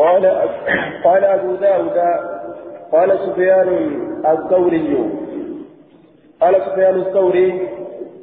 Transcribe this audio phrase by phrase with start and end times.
[0.00, 0.26] قال
[1.04, 1.98] قال أبو داود
[2.92, 3.68] قال سفيان
[4.26, 5.10] الثوري.
[6.40, 7.68] قال سفيان الثوري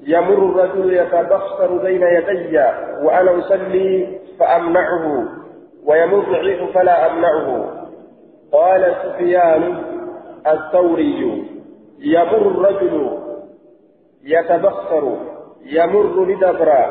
[0.08, 2.58] يمر الرجل يتبخر بين يدي
[3.04, 5.05] وأنا أصلي فأمنعه
[5.86, 7.66] ويمر الريح فلا أمنعه.
[8.52, 9.64] قال سفيان
[10.48, 11.44] الثوري
[12.00, 13.18] يمر الرجل
[14.23, 15.18] يتبخر
[15.66, 16.84] يمر لدبرا.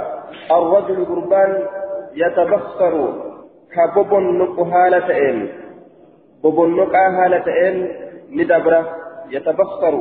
[0.50, 1.66] الرجل قربان
[2.14, 3.25] يتبخر
[3.76, 4.40] كبوبن
[4.72, 5.48] هالتين
[6.42, 7.76] بوبن هالتين
[8.32, 8.82] لدبرا
[9.30, 9.94] يتبخر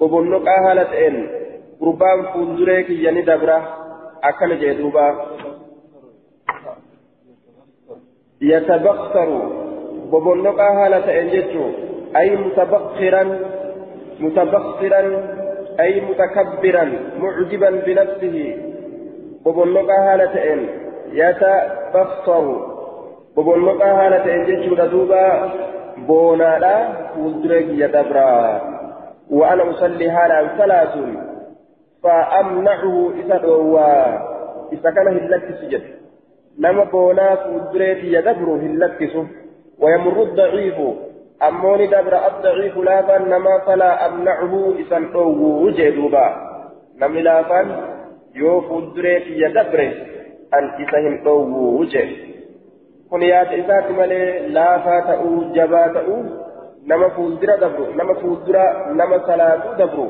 [0.00, 1.28] بوبن هالتين
[1.80, 3.58] قربان فندريك يعني دبرا
[4.24, 5.06] أكل جدوبا
[8.40, 9.28] يتبخر
[10.10, 11.64] بوبن هالتين جدو
[12.16, 13.24] أي متبخرا
[14.20, 15.02] متبخرا
[15.80, 16.84] أي متكبرا
[17.18, 18.68] معجبا بنفسه
[19.46, 20.68] ببلغ هالة إن
[21.12, 22.77] يتبصر
[23.36, 25.50] ببلغ هالة إن جيشو دوبا
[26.08, 26.76] بونا لا
[27.14, 28.60] فولدرك يدبرا
[29.30, 30.94] وأنا أصلي هالا ثلاث
[32.02, 33.88] فأمنعه إذا دوا
[34.72, 35.82] إذا كان هلك سجد
[36.58, 39.00] نما بونا فولدرك يدبر هلك
[39.80, 40.74] ويمر الضعيف
[41.42, 46.26] أموني دبر الضعيف لافا نما فلا أمنعه إسان أوه جدوبا
[47.00, 47.60] نمي لافا
[48.34, 49.80] يو فدريت يدبر
[50.54, 52.37] أن إسان أوه جد
[53.10, 56.22] kun yaada isaati malee laafaa ta'uu jabaa ta'uu
[56.92, 58.64] nama fuuldura dabru nama fuuldura
[59.00, 60.06] nama salaatuu dabru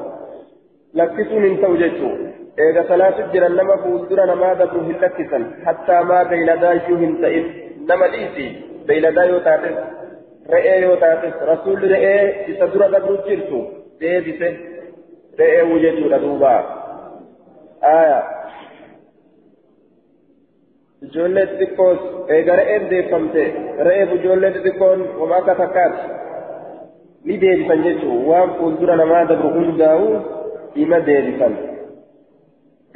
[1.00, 2.18] lakkisuun hin ta'u jechuun
[2.64, 7.46] eega salaatu jiran nama fuuldura namaa dabru hin lakkisan hattaa maa beeyladaa iyyuu hin ta'in
[7.90, 8.46] nama dhiisi
[8.90, 9.76] beeyladaa yoo taates
[10.54, 13.62] re'ee yoo taates rasuulli re'ee isa dura dabru jirtu
[14.02, 14.50] deebise
[15.42, 16.52] re'ee wu jechuudha duuba
[17.94, 18.18] aya
[21.06, 22.00] ijoollee xixiqqoos
[22.36, 23.42] eega re'een deeffamte
[23.88, 26.00] re'eef ijoollee xixiqqoon wama akka takkaati
[27.24, 30.08] ni deebisan jechuun waan fuuldura namaa dabru hundaa'u
[30.84, 31.54] ima deebisan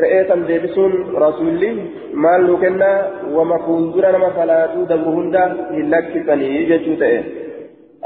[0.02, 1.70] re'ee san deebisuun rasuulli
[2.26, 2.96] maal nu kennaa
[3.36, 5.42] wama fuuldura nama salaatuu dabru hunda
[5.72, 7.18] hin lakkisanii jechuu ta'e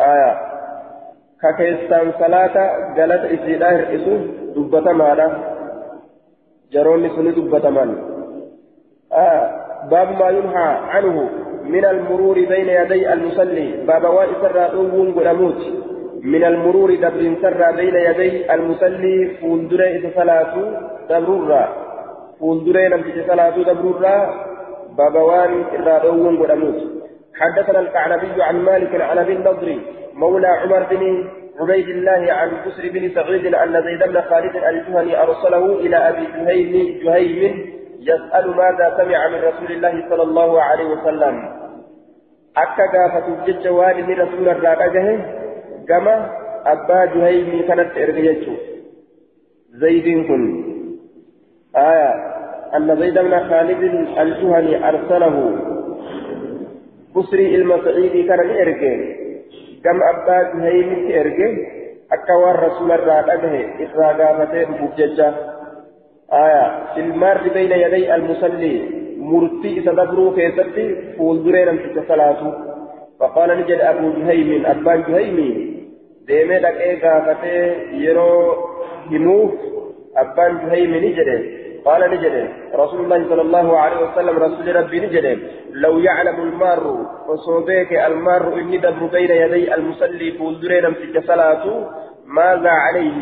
[0.09, 0.31] aya
[1.43, 2.65] ka keessaan salaata
[2.97, 4.15] galata isiidha hir'isu
[4.55, 5.29] dubbatamaadha
[6.75, 7.91] jaroonni suni dubbataman
[9.23, 9.41] aya
[9.91, 11.31] باب ما ينهى عنه
[11.65, 13.85] من المرور بين يدي المصلي.
[13.87, 15.63] باب وائسر أوون قلموت
[16.23, 19.17] من المرور دبر سر بين يدي المصلي.
[19.41, 20.55] فولدر إذا صلاة
[21.11, 21.65] دبرورا.
[22.41, 24.17] فولدر نمتج صلاة دبرورا.
[24.99, 26.37] باب وان إذا أوون
[27.41, 29.79] حدثنا الكعنبي عن مالك عن أبي النضر
[30.15, 31.29] مولى عمر بن
[31.61, 37.01] عبيد الله عن بسر بن سعيد أن زيد بن خالد الجهني أرسله إلى أبي جهيم
[37.05, 41.37] جهيم يسال ماذا سمع من رسول الله صلى الله عليه وسلم
[43.47, 45.15] jecha waan inni rasuula irraa dhagahe
[45.89, 46.15] gama
[46.73, 48.57] abbaa juhaymii kanatti erga jechuu
[49.83, 50.43] zaydiin kun
[51.85, 52.09] aya
[52.79, 55.45] anna zayda bna khaalidin aljuhani arsalahu
[57.17, 58.97] بسري المسعيدي كان إرجع
[59.85, 60.91] كم أبا جهيم
[61.21, 61.51] إرجع
[62.13, 63.45] أكوى الرسول الرادة
[63.85, 65.29] إسراء قامته بججة
[66.33, 66.67] آية
[66.97, 68.75] المار بين يدي المصلي
[69.19, 70.87] مرتي تدبروا كيستي
[71.19, 72.55] فولدرين أنت صلاته
[73.21, 75.39] فقال نجد أبو جهيم أبا جهيم
[76.29, 77.67] deemee dhaqee gaafatee
[78.05, 78.39] yeroo
[79.11, 79.53] himuuf
[80.23, 81.39] abbaan juhaymi ni jedhe
[81.87, 82.35] قال نجد
[82.75, 85.27] رسول الله صلى الله عليه وسلم رسول ربي نجد
[85.73, 91.75] لو يعلم المار وصوبيك المار إني دبر بين يدي المصلي فولدرين في صلاته
[92.27, 93.19] ماذا عليه؟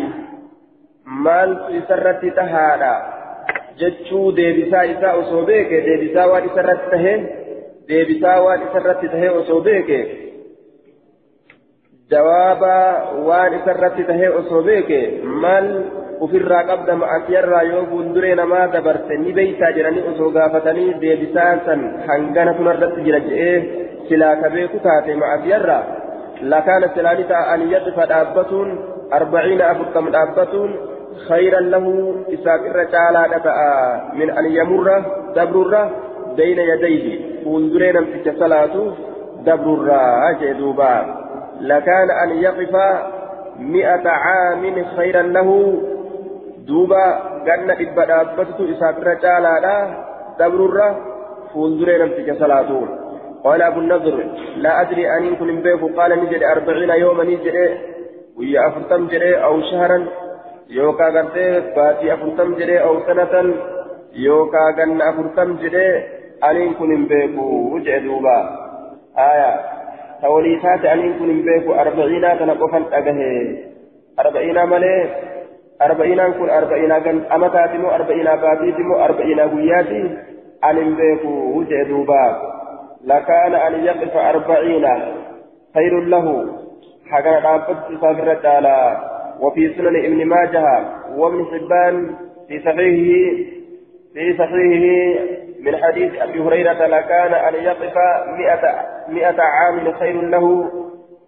[1.06, 2.94] مال سرت تهادا
[3.78, 7.28] جتشو ديبسا إساء وصوبيك ديبسا وان سرت تهين
[7.88, 9.90] ديبسا وان سرت تهين وصوبيك
[12.10, 14.90] جوابا وان سرت تهين وصوبيك
[15.24, 15.84] مال
[16.24, 23.04] qabda ma'asiyarraa yoo fuulduree namaa dabarte ni beeytaa jedhanii osoo gaafatanii deebisaa san hangana tunarratti
[23.06, 23.58] jira je'ee
[24.08, 25.82] silaa ka beeku taate ma'asiyarraa
[26.52, 28.70] lakaana silaani ta'a an yaqifa dhaabbatuun
[29.18, 30.70] arbaciina afurtam dhaabbatuun
[31.28, 33.16] خيرا له إساق الرجال
[34.14, 34.88] من أن يمر
[35.36, 35.72] دبر
[36.36, 37.06] بين يديه.
[37.44, 38.74] فولدرين في صلاة
[39.46, 39.88] دبر
[40.40, 40.94] جدوبا
[41.60, 42.74] لكان أن يقف
[43.58, 45.50] مئة عام خيرا له.
[46.68, 49.76] dhibba dhaabbatutu isaaf irra caalaadha
[50.38, 50.86] dabrurra
[51.52, 52.90] fuulduree namticha salaatuun
[53.44, 54.16] قال أبو النضر
[54.56, 55.82] لا أدري أن كن بيك.
[55.96, 57.56] قال نجد أربعين يوما نجد
[58.38, 59.98] ويا أفرتم جري أو شهرا.
[60.70, 63.54] يوكا غرتي باتي أفرتم جري أو سنة
[64.14, 66.02] يوكا غن أفرتم جري
[66.44, 68.38] أن كن بيك وجه دوبا
[69.18, 69.60] آية
[70.22, 73.18] توليسات أن كن بيكو أربعين تنقفا أجه
[74.20, 74.96] أربعين ملي
[75.82, 80.18] أربعين كن أربعين كن أما تاتمو أربعين باتيتمو أربعين قياتي
[80.64, 82.24] أن بيكو وجه دوبا
[83.04, 84.86] لكان أن يقف أربعين
[85.74, 86.26] خير له
[87.10, 88.96] حقا رابط سافرت على
[89.40, 90.84] وفي سنن ابن ماجه
[91.16, 92.14] وابن حبان
[92.48, 93.44] في صحيحه
[94.14, 95.20] في صحيحه
[95.60, 97.94] من حديث أبي هريرة لكان أن يقف
[98.38, 100.70] مئة, مئة عام خير له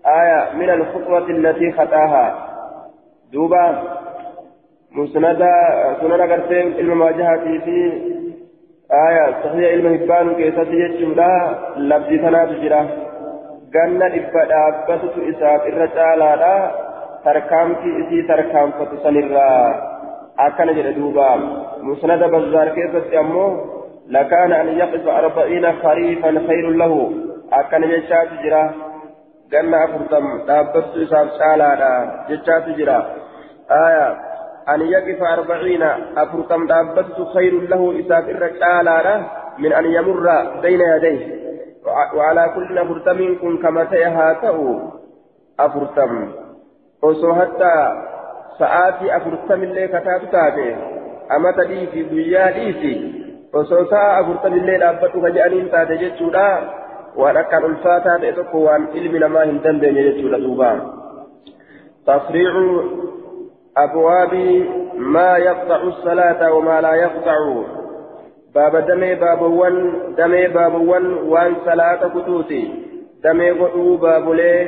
[0.06, 2.48] آية من الخطوة التي خطاها.
[3.32, 3.82] دوبا
[4.92, 5.50] مسندة
[6.00, 7.92] سنن قرتين المواجهة في
[9.08, 13.06] آية صحيح علم هبان كيسة يجملا لبدي سنة جرا.
[13.76, 15.88] ganna dhibba dhaabbatutu isaaf irra
[17.26, 19.64] isii tarkaanfatu sanirraa
[20.36, 21.36] akkana jedhe duuba.
[21.82, 23.76] Musnada bazzaar keessatti ammoo
[24.08, 27.12] لكان أن يقف أربعين خريفا خير له
[27.52, 28.74] أكن جشات جرا
[29.52, 33.06] قلنا أفرتم دابت إساب سالا جشات جرا
[33.70, 34.16] آية
[34.68, 35.82] أن يقف أربعين
[36.16, 39.24] أفرتم دابت خير له إساب الرجال
[39.58, 40.26] من أن يمر
[40.62, 41.36] بين يديه
[42.14, 44.80] وعلى كل أفرتم كن كما تيهاته
[45.60, 46.32] أفرتم
[48.58, 50.76] ساعات أفرتم اللي كتاب تابع
[51.36, 53.16] أما تدي في بيا ديسي
[53.56, 56.46] osoo sa'a afurtamillee dhaabbadhu ka jedhaniin taate jechuudha
[57.20, 60.70] waan akkaan ulfaataa ta'e tokko waan ilmi namaa hin dandeenye jechuudha duuba
[62.08, 62.64] tasriicu
[63.84, 64.44] abwaabi
[65.16, 67.56] maa yaqxacu salaata wamaa laa yaqxacu
[68.58, 69.78] baaba damee baabawwan
[70.20, 72.62] damee baabawwan waan salaata kutuuti
[73.22, 74.60] damee godhuu baabulee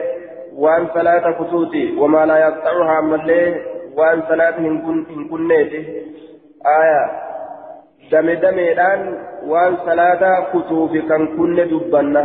[0.65, 3.47] waan salaata kutuuti wamaa laa yaqxacuhaa ammallee
[3.99, 5.81] waan salaata hin kunneeti
[6.75, 7.09] aayaa
[8.11, 9.03] dame dameedhaan
[9.53, 12.23] waan salaata kutuufi kan kunne dubbanna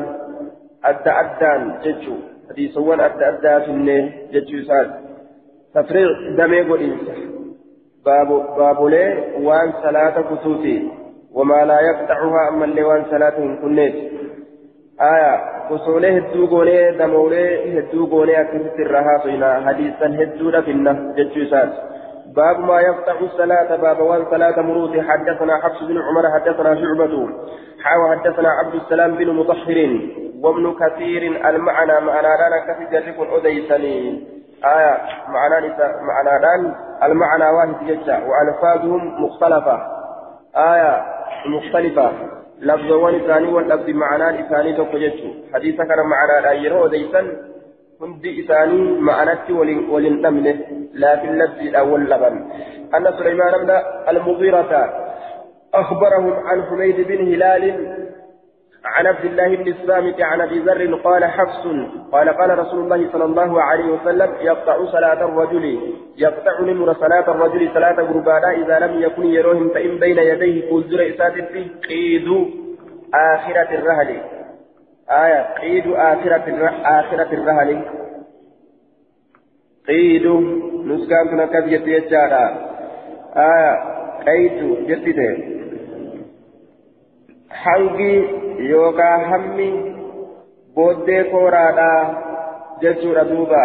[0.91, 3.97] adda addaan jechuu hadiisawwan adda addaa finne
[4.33, 4.97] jechuu isaati
[5.73, 7.13] tafriiq damee godhiinsa
[8.57, 9.07] baabolee
[9.47, 10.75] waan salaata kutuuti
[11.39, 14.32] wamaa laa yaqxacuhaa ammallee waan salaata hin kunneeti aya gosoolee
[16.09, 21.93] hedduu goonee damoolee hedduu goonee akkasitti irraa haasoyna hadiisan hedduudha finna jechuu isaati
[22.33, 27.29] باب ما يفتح الصلاة باب وان صلاة مروت حدثنا حفص بن عمر حدثنا شعبة
[27.83, 29.77] حاو حدثنا عبد السلام بن مطهر
[30.43, 33.97] وابن كثير المعنى معنى لنا كثير جرب أديسني۔
[34.65, 34.93] آية
[35.27, 35.67] معنى
[36.01, 39.75] معنى لأن المعنى واحد جدا وألفاظهم مختلفة۔
[40.55, 40.93] آية
[41.45, 42.11] مختلفة۔
[42.69, 42.89] لفظ
[43.27, 45.17] ثاني واللفظ معنى ثاني تقجج
[45.53, 47.25] حديث كان معنى لا يرو أديسن
[48.03, 50.51] hundi isaanii ma'anatti waliin dhabne
[51.03, 52.35] laakin labsiidhaan wal laban
[52.97, 53.77] anna suleymaan bna
[54.13, 54.83] almughirata
[55.73, 57.63] أخبرهم عن حميد بن هلال
[58.85, 61.67] عن عبد الله بن الصامت عن أبي ذر قال حفص
[62.11, 65.79] قال قال رسول الله صلى الله عليه وسلم يقطع صلاة الرجل
[66.17, 71.33] يقطع نمر صلاة الرجل صلاة غربانا إذا لم يكن يروهم فإن بين يديه كوزر إسات
[71.89, 72.27] قيد
[73.13, 74.21] آخرة الرهل.
[75.09, 77.83] آية قيد آخرة آخرة الرهن
[79.87, 80.25] قيد
[80.85, 82.45] نسكان تنكب يتيجارا
[83.35, 83.73] آية
[84.27, 85.53] قيد جتته
[87.63, 88.13] hangi
[88.69, 89.69] yookaan hammi
[90.75, 92.03] booddee kooraadhaa
[92.85, 93.63] jechuudha duuba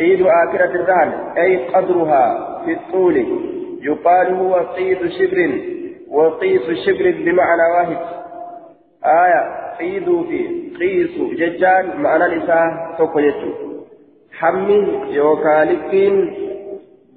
[0.00, 2.28] qiidu aakirati irraan ay qadruhaa
[2.66, 3.24] fi xuuli
[3.88, 5.56] yuqaalu huwa qiidu shibrin
[6.10, 7.98] وقيس شبر بمعنى واحد
[9.04, 9.42] آية
[9.78, 10.40] قيدوا في
[10.80, 13.52] قيسوا ججان معنى نساء توكو ججو
[14.32, 16.34] حمي يوكالكين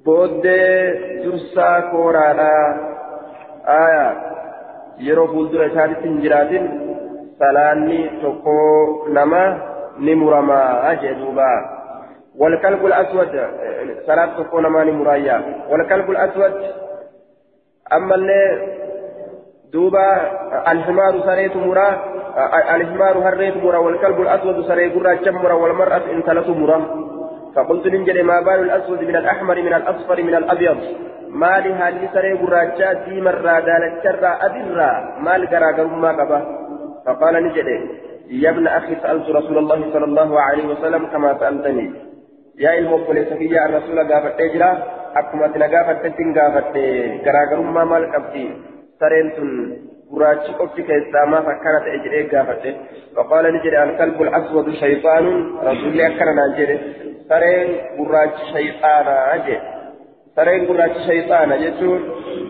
[0.04, 0.42] بود
[1.24, 2.52] درسا كورانا
[3.68, 4.30] آية
[5.08, 6.64] yeroo fuuldura isaatitti hin jiraatin
[7.42, 8.56] salaanni tokko
[9.18, 9.42] nama
[9.98, 11.50] ni muramaa jee duuba.
[12.40, 13.32] والكلب الأسود
[14.06, 15.36] صلاة تكون ماني مرايا
[15.70, 16.52] والكلب الأسود
[17.92, 18.42] أما اللي
[19.72, 20.06] دوبا
[20.72, 21.88] الحمار سريت مرا
[22.76, 26.78] الحمار هريت مرا والكلب الأسود سريت مرا جمرا والمرأة ثلاث مرا
[27.54, 30.78] فقلت ننجل ما بال الأسود من الأحمر من الأصفر من الأبيض
[31.42, 34.94] maali haalli saree gurraachaa diimarraa daalacharraa adirraa
[35.26, 36.38] maal garaagarummaa qaba
[37.08, 37.80] faqaala ni jedhe
[38.30, 41.92] يا ابن أخي سألت رسول الله صلى الله عليه وسلم كما سألتني
[42.58, 44.70] يا الموكل سفيا الرسول قافت تجرى
[45.16, 46.74] أكما تنقافت تتن قافت
[47.26, 48.04] غراغر ما مال
[50.58, 52.70] qofti keessaa maaf akkana ta'e jedhee gaafate
[53.16, 55.36] faqaala ni jedhe alkalbu aswadu shayxaanun
[55.68, 56.76] rasulli akkana naan jedhe
[57.28, 57.68] sareen
[57.98, 59.79] gurraachi shayxaanaa jedhe
[60.40, 62.04] sareen gurraachi shayxaana jechuun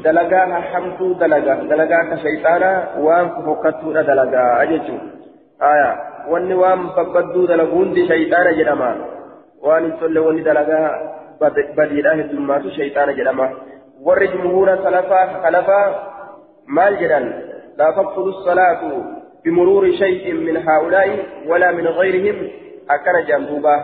[0.08, 2.74] dalagaa hamtuu dalaga dalagaa akka shayxaana
[3.06, 5.00] waan fokkattuudha dalagaa jechuun.
[5.62, 5.96] آية
[6.28, 8.90] واني وام ببدو دلقون دي شيطان جدما
[9.62, 10.80] وان تل واني دلقا
[11.76, 13.50] بديراه الدمات شيطان جدما
[14.02, 15.80] ور جمهور سلفا خلفا
[16.66, 17.24] مال جدن
[17.78, 18.80] لا تبطل الصلاة
[19.44, 21.08] بمرور شيء من هؤلاء
[21.46, 22.48] ولا من غيرهم
[22.90, 23.76] أكن جنبوبا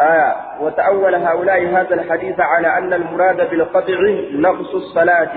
[0.00, 3.94] آية وتأول هؤلاء هذا الحديث على أن المراد بالقطع
[4.32, 5.32] نقص الصلاة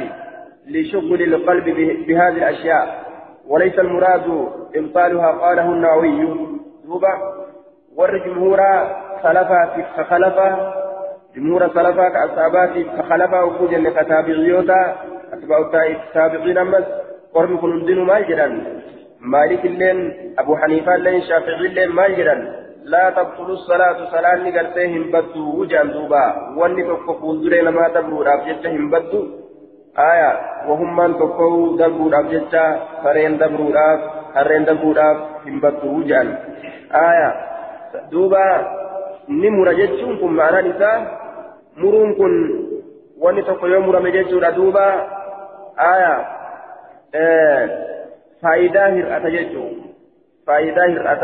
[0.67, 1.65] لشغل القلب
[2.07, 3.03] بهذه الأشياء
[3.47, 6.47] وليس المراد إبطالها قاله النووي.
[6.85, 7.09] دوبا
[7.95, 8.59] ور جمهور
[9.23, 10.73] سلفا فخلفا
[11.35, 14.95] جمهور سلفا كأصحابات فخلفا وكوجا لكتابعيوتا
[15.33, 16.83] أتباع التابعين أمس
[17.33, 18.19] قرن كن دين ما
[19.19, 22.07] مالك اللين أبو حنيفة اللين شافعي اللين ما
[22.83, 24.11] لا تبطل الصلاة.
[24.11, 26.23] صلاة نقرتهم بدو وجان دوبا.
[26.57, 29.27] واني تقفون درين ما تبرو رابجتهم بدو
[29.97, 30.31] آية.
[30.67, 33.99] وهم من تقفوا دبرو رابجتا فرين دبرو راب
[34.35, 36.27] هرين دبرو راب هم بدو وجان
[36.93, 37.29] آية.
[38.11, 38.45] دوبا.
[39.29, 41.19] نمر جتشون كن معنا نساء
[41.77, 42.33] مرون كن
[43.19, 44.87] واني تقفوا مرم جتشون دوبا.
[45.79, 46.15] آية.
[47.15, 47.69] آه.
[48.43, 49.93] فايدة هرأة جتشون
[50.47, 51.23] فايدة هرأة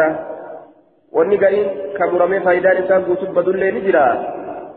[1.18, 1.68] wanni gariin
[1.98, 4.04] ka muramee faayidaan isaa guutuuf badullee ni jira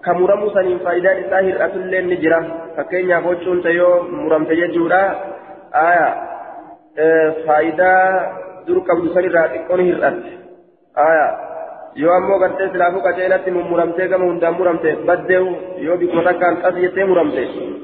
[0.06, 2.38] ka muramuu saniin faayidaan isaa hir'atullee ni jira
[2.76, 5.00] fakkeenyaaf huccuun yoo muramte jechuudha
[5.86, 6.06] aya
[7.46, 8.02] faayidaa
[8.66, 10.30] dur qabdu sanirraa xiqqoon hir'atte
[11.08, 11.26] aya
[12.02, 15.50] yoo ammoo gartee silaafuu qaceelatti mummuramtee gama hundaan muramte baddeewu
[15.86, 17.42] yoo bikkuma takkaan xas jettee muramte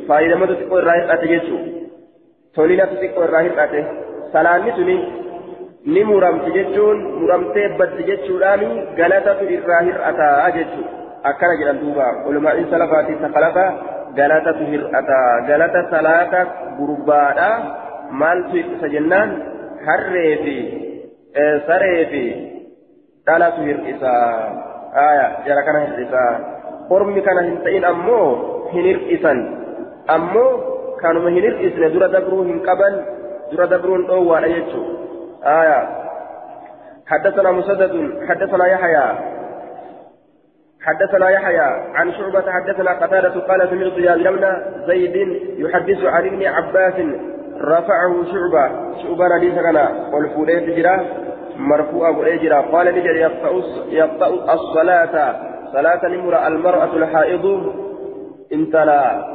[0.08, 1.60] faayidamatu xiqqoo irraa hir'ate jechuu
[2.56, 3.80] tolinatu xiqqoo irraa hir'ate
[4.32, 4.96] salaanni suni
[5.92, 8.62] ni muramti jechuun muramtee baddi jechuudhaan
[9.00, 10.92] galatatu irraa hir'ataa jechuudha
[11.30, 13.64] akkana jedhan duuba ulumaa'iin salafaatii sakalafa
[14.18, 16.40] galatatu hir'ataa galata salaata
[16.78, 17.50] gurbaadha
[18.22, 19.30] maaltu isa jennaan
[19.86, 20.56] harree fi
[21.68, 22.22] saree fi
[23.28, 24.24] dhalatu hir'isaa
[25.06, 26.32] aya jara kana hir'isaa
[26.96, 28.26] ormi kana hin ta'in ammoo
[28.72, 29.38] hin hir'isan
[30.16, 30.50] ammoo
[31.04, 32.94] kanuma hin hir'isne dura dabruu hin qaban
[33.52, 34.92] dura dabruun dhoowwaadha jechuudha
[35.46, 35.88] آية.
[37.06, 39.18] حدثنا مسدد حدثنا يحيى.
[40.82, 41.60] حدثنا يحيى
[41.94, 45.16] عن شعبة حدثنا قتادة قال سمعت يا بن زيد
[45.58, 46.94] يحدث عن ابن عباس
[47.60, 48.94] رفعه شعبة.
[49.02, 49.76] شعبة حديث كان
[50.12, 51.06] والفوليت جرا
[51.56, 53.16] مرفوع أبو إجرا قال نجر
[53.88, 55.36] يقطع الصلاة.
[55.72, 57.72] صلاة نمر المرأة الحائض.
[58.52, 59.34] انتلا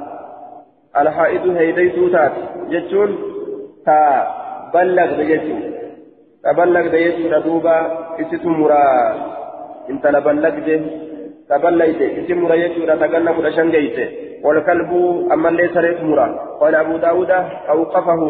[0.97, 2.31] الحائض هيدي توتات
[2.69, 3.17] جتون
[3.85, 4.27] تا
[4.73, 5.78] بلغ بجتون
[6.43, 7.77] تبلغ ديسو ردوبا
[8.21, 8.83] إسيتو مرا
[9.91, 10.75] انت لبلغ دي
[11.49, 14.07] تبلغ دي إسي مرا يسو رتقلنا مرشان جيته
[14.43, 14.91] والكلب
[15.33, 16.27] أما ليس ريت مرا
[16.61, 17.31] قال أبو داود
[17.73, 18.21] أوقفه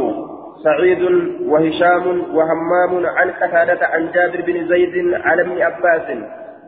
[0.64, 1.04] سعيد
[1.52, 6.08] وهشام وهمام عن قتادة عن جابر بن زيد عن ابن عباس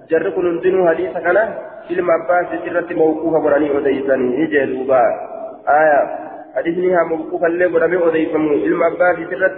[0.10, 1.38] جرق ننزل حديث كان
[1.90, 5.04] علم عباس سرة موقوفة براني أديساني هجي دوبا
[5.80, 6.02] آية
[6.56, 9.54] حديثنها موقوفا لي براني أديساني علم عباس سرة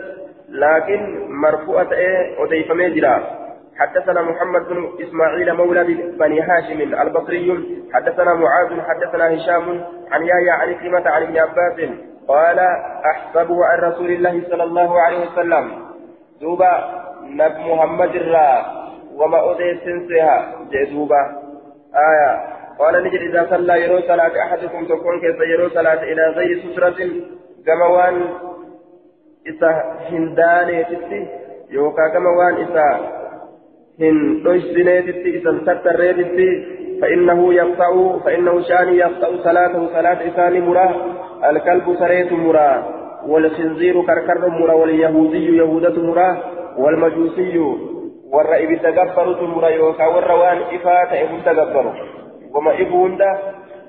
[0.50, 3.44] لكن مرفوعة إيه؟ أضيف ميجرا
[3.78, 5.84] حدثنا محمد بن إسماعيل مولى
[6.20, 7.48] بني هاشم البصري.
[7.94, 11.90] حدثنا معاذ حدثنا هشام عن يحيى عن كلمة عن ابن عباس.
[12.28, 12.60] قال
[13.06, 15.72] أحسبه عن رسول الله صلى الله عليه وسلم.
[16.42, 16.74] دوبا
[17.24, 18.66] نب محمد الرا
[19.16, 21.22] وما أضيف سنسها جدوبا
[21.96, 22.54] آية.
[22.80, 27.00] قال نجد إذا صلى يرو صلاة أحدكم تكون كيف يرو صلاة إلى غير سترة.
[27.68, 28.30] جموان
[29.46, 29.72] isa
[30.12, 31.20] hin daaneetitti
[31.78, 32.86] yookaan gama waan isa
[34.00, 36.48] hin dhoysineetitti isan tattarreetitti
[37.04, 40.96] فإنه يقطع فإنه شان يقطع صلاته صلاة إسان مرا
[41.50, 42.84] الكلب سريت مرا
[43.28, 46.38] والخنزير كركر مرا واليهودي يهودة مرا
[46.78, 47.58] والمجوسي
[48.32, 51.86] والرئيب تجبر مرا يوكا والروان إفات إبو تجبر
[52.56, 53.10] وما إبو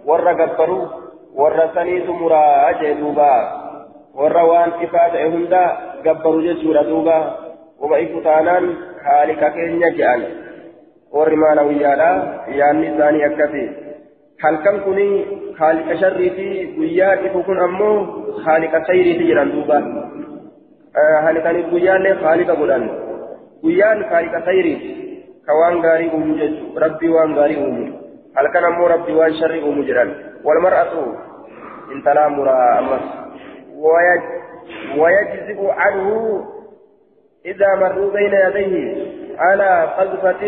[0.07, 0.87] ورا جبروا
[1.35, 3.64] ورا سنيت مرا أجدوبا
[4.17, 5.63] hunda
[6.05, 7.17] gabbaru jechuudha duuba
[7.81, 10.23] wama ifu taanaan haalika keenya je'an
[11.13, 12.11] warri maanawiyyaadha
[12.59, 13.65] yaanni isaanii akkasi
[14.43, 15.07] halkan kuni
[15.59, 17.97] haalika sharriiti guyyaa ifu kun ammoo
[18.45, 19.79] haalika khayriiti jedhan duuba
[21.25, 22.85] haalikaniif guyyaallee haalika godhan
[23.63, 24.91] guyyaan haalika khayriiti
[25.47, 27.85] ka waan gaarii uumu jechu rabbii waan gaarii uumu
[28.35, 30.15] halkan ammoo rabbii waan sharrii uumu jedhan
[30.47, 31.03] walmar'atu
[31.97, 33.24] intalaa muraa ammas
[34.99, 36.09] ويجزئ عنه
[37.47, 38.75] إذا مروا بين يديه
[39.39, 40.43] على قذفة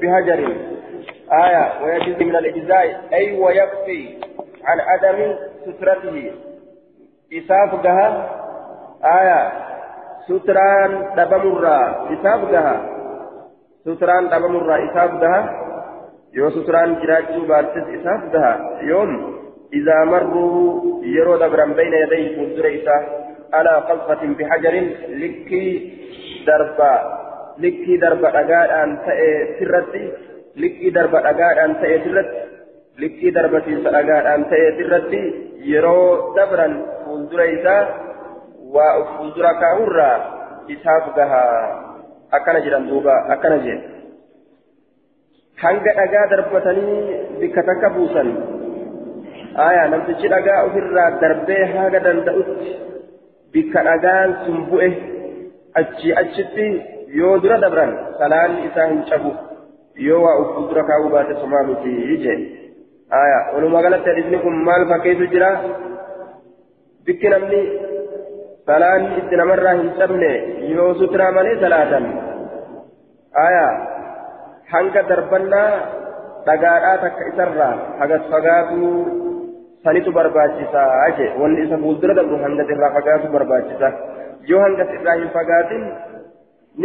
[0.00, 0.40] بهجر.
[1.32, 4.18] آية ويجزي من الإجزاء أي ويكفي
[4.64, 5.34] عن عدم
[5.66, 6.32] سترته.
[7.32, 8.08] إسافقها
[9.04, 9.52] آية
[10.28, 11.80] ستران دبمرا
[12.14, 12.98] إسافقها
[13.88, 15.40] suturaan dhabamurraa isaaf daha
[16.36, 18.50] yoo suturaan jiraachuu baattis isaaf daha
[18.84, 19.12] yoom
[19.72, 23.02] إذا مروا يروا دبرا بين يديه إساه
[23.52, 24.74] على قصفة بحجر
[25.08, 25.92] لكي
[26.46, 26.94] دربا
[27.58, 30.12] لكي دربا أقال أن تأي سرتي
[30.56, 32.40] لكي دربا أقال أن تأي سرتي
[32.98, 36.68] لكي دربا أقال أن تأي سرتي يروا دبرا
[37.34, 37.88] إساه
[38.74, 40.12] وفوزر كاورا
[40.70, 41.44] إساف دها
[42.28, 43.88] akkana jedhan duuba akkana jedhe
[45.62, 47.00] hanga dhagaa darbatanii
[47.40, 48.28] bikka takka buusan
[49.66, 52.70] aya namtichi dhagaa ofirraa darbee haga danda'utti
[53.52, 54.88] bikka dhagaan sun bu'e
[55.80, 56.66] achii achitti
[57.18, 59.32] yoo dura dabran salaanni isaa hin cabu
[60.06, 61.92] yoo waa uf dura kaa'uu baate somaa miti
[62.24, 62.38] jee
[63.20, 65.50] aya walumaa galatti hadisni kun maal fakkeessu jira
[67.06, 67.60] bikki namni
[68.70, 70.32] salaanni itti namarraa hin cabne
[70.74, 72.06] yoo suturaa malee salaatan
[73.46, 73.64] aya
[74.72, 75.70] hanga darbannaa
[76.48, 78.92] dhagaadhaa takka isarraa hagas fagaatuu
[79.88, 80.84] sanitu barbaachisa
[81.18, 83.92] je wanni isa fuuldura dabru hangas irraa fagaatu barbaachisa
[84.50, 85.84] yoo hangas irraa hin fagaatin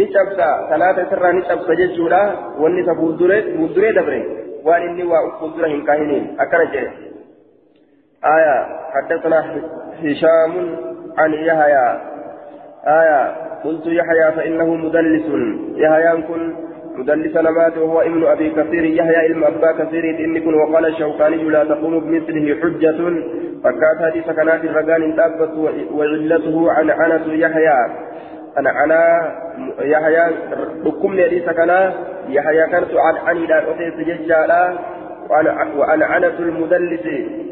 [0.00, 2.20] ni cabsa salaata isarraa ni cabsa jechuudha
[2.62, 4.20] wanni isa fuulduree dabre
[4.68, 7.12] waan inni waa fuuldura hin kaahiniin akkana jedhe
[8.36, 8.56] aya
[8.94, 9.38] حدثنا
[10.02, 10.52] هشام
[11.18, 11.86] عن يحيى
[12.86, 13.20] آية
[13.64, 15.26] قلت يحيى فإنه مدلس
[15.76, 16.42] يحيى كن
[16.94, 22.00] مدلس نمات وهو ابن أبي كثير يحيى علم أبا كثير إن وقال الشوكاني لا تقوم
[22.00, 23.00] بمثله حجة.
[23.64, 25.54] فكات حديث كانت الرجال تابت
[25.92, 27.78] وعلته عن عنة يحيى.
[28.58, 29.00] أنا أنا
[29.80, 30.22] يحيى
[30.84, 31.92] حكم حديث كان
[32.28, 34.72] يحيى كانت عن عن لا أتيت ججالا.
[35.76, 37.06] وأن عنة المدلس.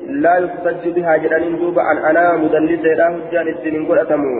[0.09, 2.81] لا يحتج بها جلال دوبا عن أنا مدلس.
[2.85, 4.35] لا حجان السنين قل أتمو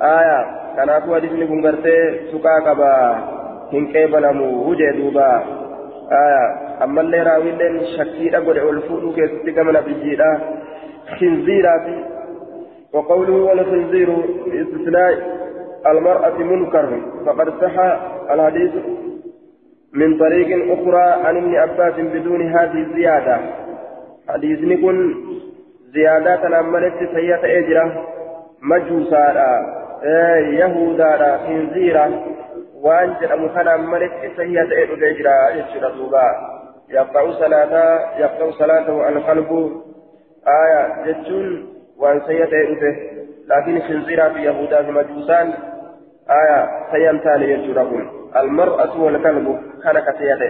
[0.00, 0.40] آية.
[0.76, 1.98] كان أقوى دفن كنغرتي
[2.32, 3.33] سكاكبا.
[3.71, 5.25] hin qeebalamu wujee duuba
[6.85, 10.29] amma illee raawwiilleen shakkiidha godhe ol fuudhuu keessatti gama nabiyyiidha
[11.17, 11.97] khinziiraati
[12.93, 14.09] وقوله والخنزير
[14.45, 15.13] باستثناء
[15.87, 17.75] المرأة منكر فقد صح
[18.31, 18.71] الحديث
[19.93, 23.37] من طريق أخرى عن ابن عباس بدون هذه الزيادة
[24.29, 25.15] حديث نكون
[25.93, 28.05] زيادات أملت سيئة أجرة
[28.61, 29.25] مجوسا
[30.39, 32.11] يهودا خنزيرا
[32.84, 36.24] malitti sayyaa ta'e dhufee jira jechuudha duuba
[36.96, 37.84] yaqta'u salaata
[38.22, 39.60] yaqta'u salaatahu alqalbu
[40.56, 41.48] aya jechuun
[41.98, 42.90] waan sayya ta'e dhufe
[43.52, 45.54] laakiin khinziiraa fi yahudaa fi majuusaan
[46.40, 46.58] aya
[46.90, 50.42] sayyan taane jechuudha kun المرأة والكلب كان كسيئة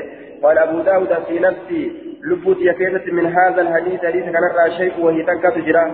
[0.43, 1.93] قال أبو داود في نفسي
[2.25, 5.85] لبوت يكيدة من هذا الحديث حديث كان رأى شيء وهي تنكا تجرى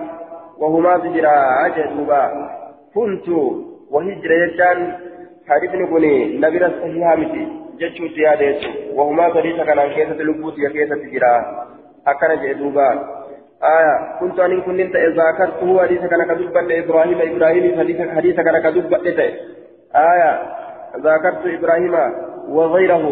[0.57, 2.23] وهما تجرى عجبا
[2.95, 3.27] كنت
[3.91, 4.79] وهجر يجان
[5.49, 7.47] حديثني كوني نبينا صحيحة متي
[7.79, 11.35] جتشو زيادة يسو وهما صديقة كان كيسة لبوت يا كيسة تجرا
[12.07, 12.89] أكنا جئدوبا
[13.63, 17.63] آية كنت أن كنت إذا ذكرته حديث كان كذبت إبراهيم إبراهيم
[18.15, 19.19] حديث كان كذبت
[19.95, 20.31] آية
[20.97, 21.95] ذكرت إبراهيم
[22.49, 23.05] وغيره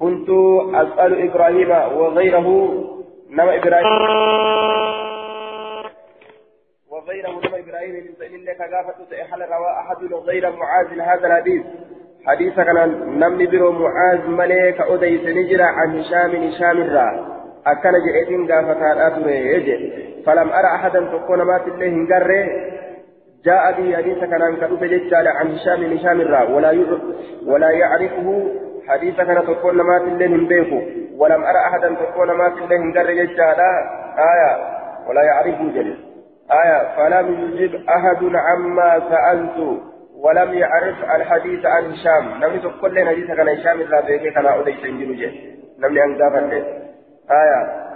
[0.00, 0.28] كنت
[0.74, 2.48] أسأل إبراهيم وغيره
[3.30, 4.89] نما إبراهيم
[7.00, 11.62] وغيره نما إبراهيم سئل لك غافة هل روى أحد غير معاذ هذا الحديث؟
[12.26, 17.26] حديث كان نمني برو معاذ ملك أديس نجرى عن هشام هشام الرا
[17.66, 22.46] أكن جئتين غافة أتري فلم أرى أحدا تكون مات الله هنجره
[23.44, 26.70] جاء به حديث كان كتب ججال عن هشام هشام الرا ولا
[27.46, 28.50] ولا يعرفه.
[28.88, 30.80] حديث كان تكون مات الله هنبيكو
[31.16, 33.60] ولم أرى أحدا تكون مات الله هنجره ججال
[34.18, 34.80] آية.
[35.08, 36.09] ولا يعرفه جلس
[36.52, 39.80] آية فلم يجب أحد عما سألت
[40.16, 42.44] ولم يعرف الحديث عن هشام.
[42.44, 45.30] لم تقل لنا حديث عن هشام إلا بيك كان أوديس إنجلوجه
[45.78, 46.52] لم ينقف
[47.30, 47.90] آية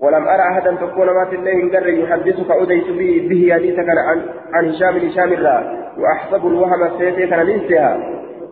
[0.00, 4.26] ولم أرى أحدا تكون ما في الله قر يحدثك أوديس به, به حديث كان عن,
[4.52, 4.96] عن هشام.
[4.96, 5.84] هشام الله.
[5.98, 7.98] وأحسب الوهم سيتي كان ننسيها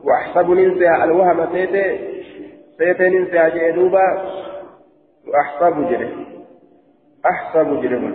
[0.05, 1.99] وأحسب ننسيها الوهم سيتي.
[2.79, 4.23] سيتي ننسيها جئدوبا
[5.29, 6.11] وأحسب جره
[7.27, 8.15] أحسب جره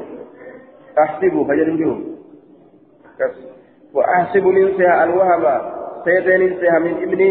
[1.00, 1.98] أحسب فجر
[3.94, 5.44] وأحسب ننسها الوهم
[6.06, 7.22] سيد ننسها من ابن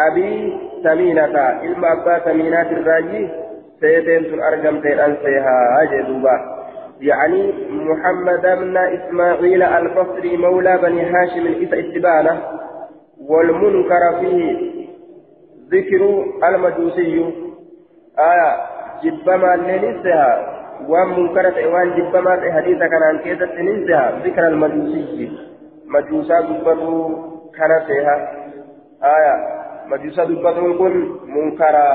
[0.00, 1.38] أبي سمينة.
[1.38, 3.28] علم أبا سمينات الراجي.
[3.80, 4.08] سيد
[4.40, 5.82] أرقم أنسيها.
[5.82, 6.56] أجدوبا
[7.00, 12.42] يعني محمد بن إسماعيل البصري مولى بني هاشم الإتبانة
[13.28, 14.72] والمنكر فيه
[15.72, 17.34] ذكر المجوسي.
[18.18, 18.76] آية.
[19.02, 20.55] جبما لنسها
[20.88, 25.32] وان منكرة وان جبما حديثا كان عن كيسة ننسها ذكر المجوسي.
[25.86, 27.08] مجوسا دبتو
[27.56, 28.16] كان فيها
[29.04, 29.34] آية.
[29.86, 30.94] مجوسا دبتون كن
[31.26, 31.88] منكرا.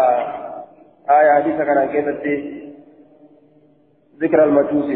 [1.10, 2.06] آية حديثة كان كيف
[4.22, 4.89] ذكر المجوس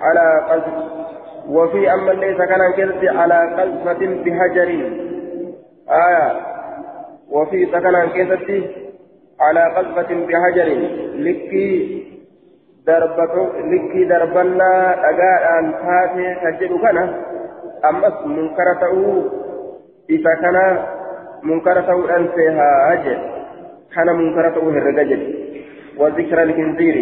[0.00, 0.74] على قذف
[1.48, 4.70] وفي أما ليس كان كيف على قذفة بهجر
[5.90, 6.48] آية.
[7.30, 8.64] وفي سكن كيف
[9.40, 10.68] على قذفة بهجر
[11.14, 12.08] لكي
[12.88, 14.70] دربته لكي دربنا
[15.10, 16.98] أجاء أن تاتي تجد كان
[17.90, 18.94] أمس منكرته
[20.10, 20.58] إذا كان
[21.42, 23.18] منكرته أنسيها أجل
[23.94, 25.22] كان منكرته هرجل
[25.98, 26.96] وذكر الخنزير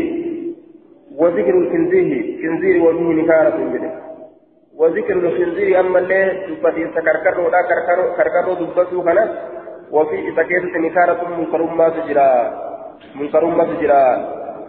[1.20, 2.08] وذكر الخنزير
[2.42, 3.90] خنزير وفيه نكارة جده
[4.78, 9.18] وذكر الخنزير أما اللي دبتي سكركر ولا كركر كركر دبته كان
[9.92, 12.30] وفي إتكيت نكارة منكر ما تجرى
[13.20, 14.02] منكر ما تجرى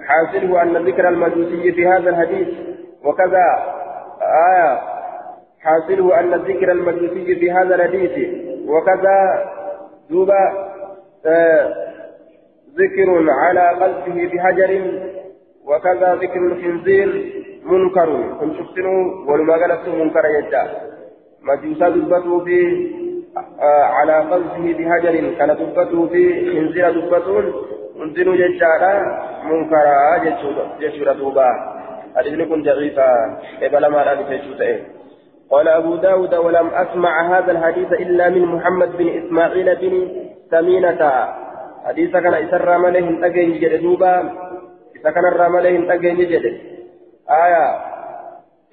[0.08, 2.48] حاصله أن ذكر المجوسي في هذا الحديث
[3.04, 3.46] وكذا
[4.22, 4.80] آية
[5.60, 8.12] حاصله أن ذكر المجوسي في هذا الحديث
[8.67, 9.17] وكذا
[10.10, 10.67] دوبا
[11.26, 11.74] آه
[12.80, 14.72] ذكر على قلبه بحجر
[15.65, 17.34] وكذا ذكر الخنزير
[17.65, 20.63] منكر كن شفتنوا ولما قالت منكر يجا.
[21.41, 22.88] مجوسا دبته في
[23.62, 27.54] آه على قلبه بحجر كان دبته في خنزير دبتون
[27.99, 28.93] منزل ججارا
[29.49, 30.17] منكرا
[30.81, 31.49] جسورة دوبا
[32.15, 34.79] حديثني كن ضعيفا إبلا ما رأى بسيشوته
[35.51, 39.93] قال أبو داود ولم أسمع هذا الحديث إلا من محمد بن إسماعيل بن
[40.51, 41.27] سمينة
[41.86, 44.15] حديث كان إسر مليه أجين جد دوبا
[44.95, 46.45] إذا كان الرمليه أجين جد
[47.43, 47.65] آية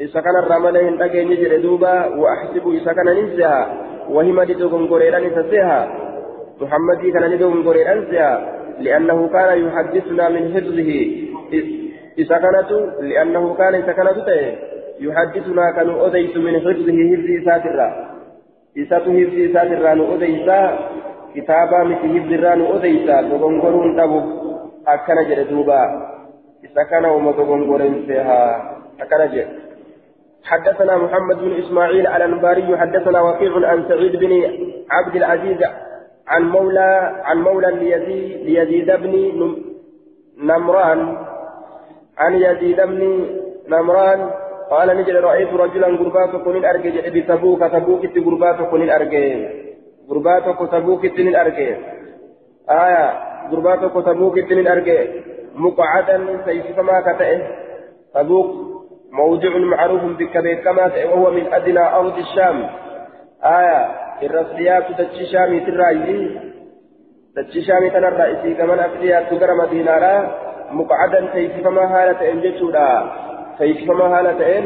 [0.00, 5.78] إذا كان الرمليه أجين جد دوبا وأحسب إذا كان ننسها وهي مدد غنغوريرا نسسها
[6.60, 10.90] محمد كان ندو غنغوريرا نسها لأنه كان يحدثنا من حفظه.
[12.38, 14.28] كانت لأنه كان إذا كانت
[15.00, 17.88] يحدثنا كان أديت من حفظه حفظ ساترا
[18.76, 20.48] إذا حفظ ساترا أديت
[21.34, 24.20] كتابا مثل حفظ الران أديت تغنغرون تبو
[24.88, 25.82] أكنا جردوبا
[26.64, 28.42] إذا كان وما تغنغرين فيها.
[29.00, 29.48] أكنا جد.
[30.44, 32.76] حدثنا محمد بن إسماعيل على الأنباري.
[32.76, 34.32] حدثنا وكيع عن سعيد بن
[34.90, 35.58] عبد العزيز
[36.28, 39.56] عن مولى عن مولى ليزيد, ليزيد بن
[40.38, 41.16] نمران.
[42.18, 43.26] عن يزيد بن
[43.68, 44.30] نمران
[44.70, 49.24] قال نجد رأيت رجلا غربات كن أرجع بتبوك تبوك غربات كن أرجع
[50.10, 51.76] غربات تبوك تن أرجع
[52.70, 53.04] آية
[53.50, 55.04] غربات تبوك تن أرجع
[55.54, 57.40] مقعدا سيف ما كتئه
[58.14, 58.50] تبوك
[59.12, 62.66] موضع معروف بك كما وهو من أدنى أرض الشام.
[63.44, 66.40] آية الرسليات تجي شامي ترايي
[67.36, 70.30] تجي شامي تنرى إسي كمان أفليات تقرى مدينة
[70.70, 73.12] مقعدا تيسفما هالة إن جتودا
[73.58, 74.64] تيسفما هالة إن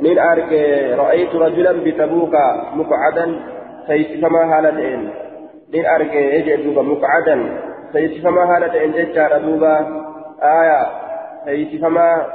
[0.00, 0.52] من أرك
[0.98, 2.34] رأيت رجلا بتبوك
[2.74, 3.40] مقعدا
[3.88, 5.08] تيسفما هالة إن
[5.74, 7.36] من أرك يجدوب مقعدا
[7.92, 9.76] تيسفما هالة إن جتار دوبا
[10.42, 10.86] آية
[11.46, 12.26] تيسفما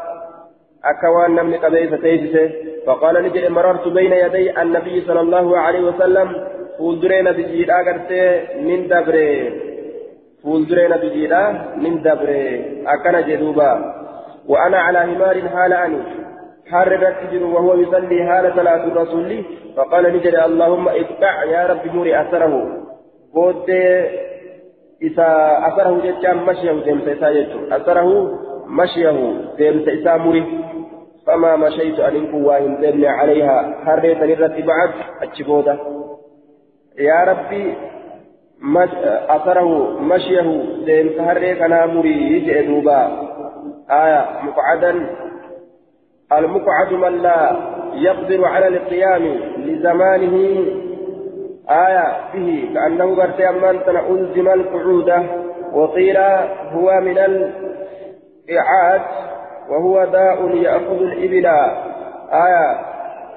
[0.85, 2.51] أكوان نمني قبيسة تيسسه
[2.85, 6.27] فقال نجري مررت بين يدي النبي صلى الله عليه وسلم
[6.77, 8.23] فولدرين بجيدا قرتي
[8.67, 9.61] من دبري
[10.43, 11.43] فولدرين بجيدا
[11.77, 12.43] من دبري
[12.87, 13.71] أكن جدوبا
[14.47, 16.01] وأنا على همار حال أني
[16.71, 19.43] حررت تجر وهو يصلي حال صلاة الرسول
[19.77, 22.53] فقال نجري اللهم اتبع يا رب نوري أثره
[23.33, 23.69] بود
[25.01, 25.29] إذا
[25.67, 26.71] أثره جتام مشيه
[27.13, 27.29] إسا
[27.71, 28.09] أثره
[28.71, 30.43] مشيه ديمس إسا مري
[31.27, 33.75] فما مشيت أن إنكم واهن عليها.
[33.85, 35.77] حررت نرت بعد أتشبوده
[36.99, 37.75] يا ربي
[38.61, 38.89] مش
[39.29, 40.47] أثره مشيه
[40.85, 42.99] دين سهري كان مري جئدوبا
[43.89, 44.91] آية مقعدا.
[46.37, 47.55] المقعد من لا
[47.93, 49.23] يقدر على القيام
[49.57, 50.35] لزمانه.
[51.69, 53.75] آية به كأنه قرت أمان
[54.09, 55.09] ألزم القعود.
[55.73, 56.17] وقيل
[56.73, 57.17] هو من
[58.51, 59.01] الإعاد
[59.69, 61.45] وهو داء يأخذ الإبل
[62.45, 62.79] آية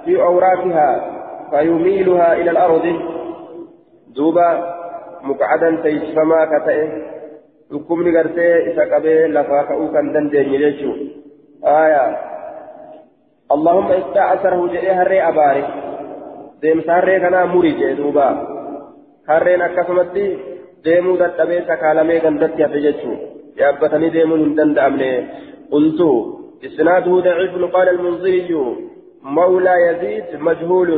[0.04, 1.14] في أوراقها
[1.50, 2.84] فيميلها إلى الأرض
[6.46, 6.84] ka ta'e
[7.70, 10.94] dhukkubni gartee isa qabee lafaa ka'uu kan dandeenye jechuu
[11.64, 12.04] aya
[13.54, 15.64] allahumma istaa asarahu jedhee harree abaare
[16.62, 18.26] deemsa harree kanaa muri jee duuba
[19.32, 20.26] harreen akkasumatti
[20.84, 23.16] deemuu dadhabee sakaalamee gandatti hafe jechuu
[23.56, 25.10] deemuun hin danda'amne
[25.70, 28.50] qultu إسناده ضعيف قال المنذري.
[29.22, 30.90] مولى يزيد مجهول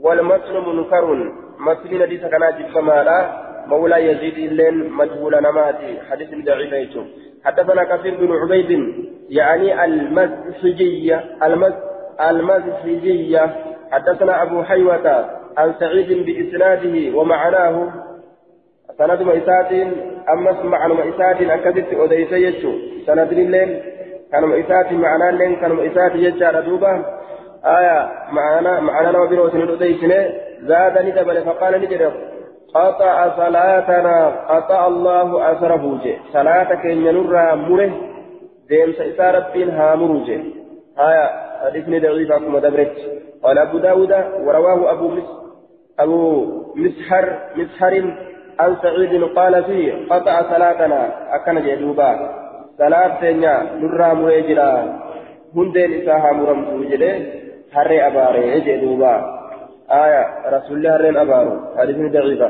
[0.00, 1.06] والمتن منكر.
[1.58, 2.98] مسلم حديث كان جفما
[3.66, 6.00] مولى يزيد اللين مجهول نماتي.
[6.10, 6.94] حديث ضعيف
[7.44, 8.70] حدثنا كثير بن عبيد
[9.30, 11.72] يعني المزحجية المز
[12.20, 13.44] المزحجية.
[13.90, 15.06] حدثنا أبو حيوة
[15.56, 17.92] عن سعيد بإسناده ومعناه.
[18.98, 19.70] سند مئسات
[20.32, 22.72] أمس معنى مئسات أكدت أديس يجو
[23.06, 23.80] سند الليل
[24.32, 27.04] كان مئسات معنى الليل كان مئسات يجار دوبا
[27.64, 30.30] آية معنا معنا نوبروت أديسنا
[30.62, 32.12] زاد ندبل فقال نجد
[32.74, 37.92] قطع صلاتنا قطع الله أسره جي صلاتك إن نرى مره
[38.68, 40.10] ديم سيسا ربين هامر
[40.98, 41.30] آية
[41.64, 42.96] حديثني ضعيف أكما دبرت
[43.42, 45.22] قال أبو داود ورواه أبو مس
[46.00, 48.14] أبو مسحر مسحر
[48.60, 52.10] عن سعيد قال فيه قطع صلاتنا أكن جدوبا
[52.78, 54.72] صلاة تنيا نرى مريجرا
[55.56, 57.12] هندين إساها مرمتو جده
[57.72, 58.60] هري أباري.
[58.60, 59.14] جدوبا
[59.90, 61.54] آية رسول الله رين أبارو.
[61.78, 62.48] حديث ضعيفة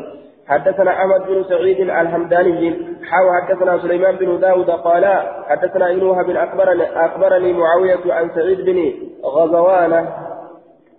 [0.49, 2.71] حدثنا أحمد بن سعيد الحمداني
[3.11, 5.05] حاو حدثنا سليمان بن داود قال
[5.49, 8.93] حدثنا ابن وهب أخبرني, أخبرني معاوية عن سعيد بن
[9.25, 9.93] غزوان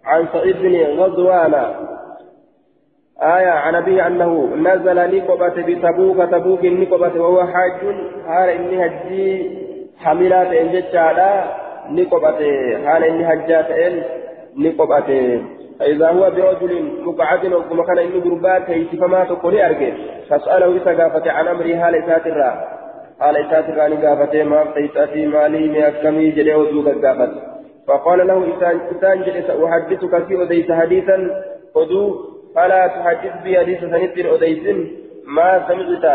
[0.05, 1.53] عن سعيد بن غزوان.
[3.23, 7.79] آية عن أبيه أنه نزل نقبة بتبوك تبوك النقبة وهو حاج.
[8.27, 9.51] حال إني هجي
[9.97, 11.43] حملات إن جتشالا
[11.89, 12.39] نقبة
[12.85, 13.69] حال إني هجات
[14.57, 15.41] نقبة
[15.79, 19.93] فإذا هو برجل مقعد وكما كان إنه قربات كيسفما تقول أرجع.
[20.29, 22.51] فسأله إذا قافت عن أمره هال إساترا
[23.21, 27.31] هال إساترا نقافت ما قيساتي مالي ميكمي جليه ودوك قافت.
[27.87, 28.37] فقال له
[28.91, 31.17] إسان جلس أحدثك في أديس حديثا.
[31.75, 32.32] خذوا.
[32.55, 34.65] فلا تحدث بي حديث سنت أديس
[35.27, 36.05] ما سمعت.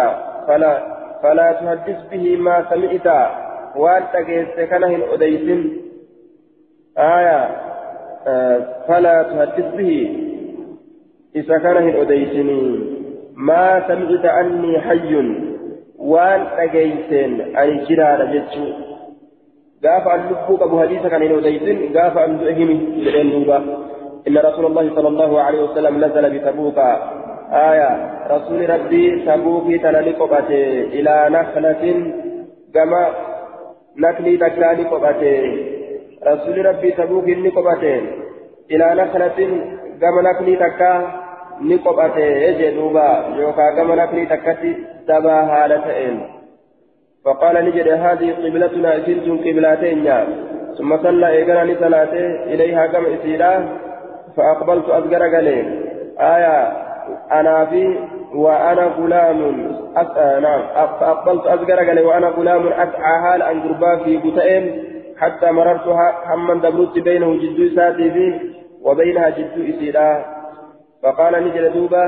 [0.47, 0.73] فلا
[1.23, 3.09] فلا تحدث به ما سمعت.
[3.77, 5.47] وأنت كيس كان أديس
[6.99, 7.41] آية.
[8.89, 9.93] فلا تحدث به.
[11.37, 12.63] إذا كان هن أديسني
[13.37, 15.15] ما سمعت أني حي.
[15.99, 18.67] وأن أجيسن أن جرار جتشو.
[19.85, 22.75] قاف أن لبوك أبو حديثة كان هن أديسن قاف أن تؤهمي
[23.05, 23.31] لأن
[24.29, 26.79] إن رسول الله صلى الله عليه وسلم نزل بتبوك.
[27.53, 27.91] آية
[28.31, 30.51] رسول ربي تبوكي تنالقبت
[30.93, 32.13] إلى نخلة
[32.75, 33.11] كما
[33.97, 35.43] نكلي تكالي قبته
[36.27, 38.01] رسول ربي تبوك إني قبته
[38.71, 39.39] إلى نخلة
[40.01, 40.93] كما نكلي تكا
[41.61, 44.77] نقبته يجي دوبا يوكا كما نكلي تكتي
[45.09, 46.21] دبا هالتين
[47.25, 50.05] فقال نجد هذه قبلتنا كنتم قبلتين
[50.79, 53.53] ثم صلى إيقنا لصلاته إليها كما إسيرا
[54.39, 55.67] فأقبلت أذكر قليل.
[56.21, 56.73] آية
[57.33, 57.99] أنا في
[58.35, 59.41] وأنا غلام.
[59.97, 60.61] أسعى نعم.
[61.01, 62.67] فأقبلت أذكر قليل وأنا غلام.
[62.69, 64.65] أسعى حال أن قربا في بتئن
[65.19, 68.41] حتى مررتها حمن دبرت بينه جدو ساتي فيه
[68.83, 70.25] وبينها جدو إسيرا.
[71.03, 72.05] فقال نجل دوبا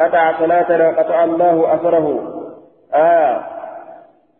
[0.00, 2.06] قطع صلاتنا قطع الله أثره.
[2.94, 3.40] آه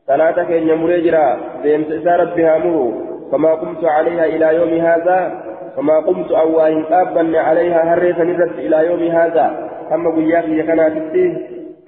[0.06, 2.92] صلاتك إن يمرجرا بإمساس ربها مره
[3.32, 5.42] فما قمت عليها إلى يوم هذا
[5.76, 9.46] فما قمت أواه أبا عليها هريت نرد إلى يوم هذا.
[9.94, 11.32] أما قياك يكنا تتيه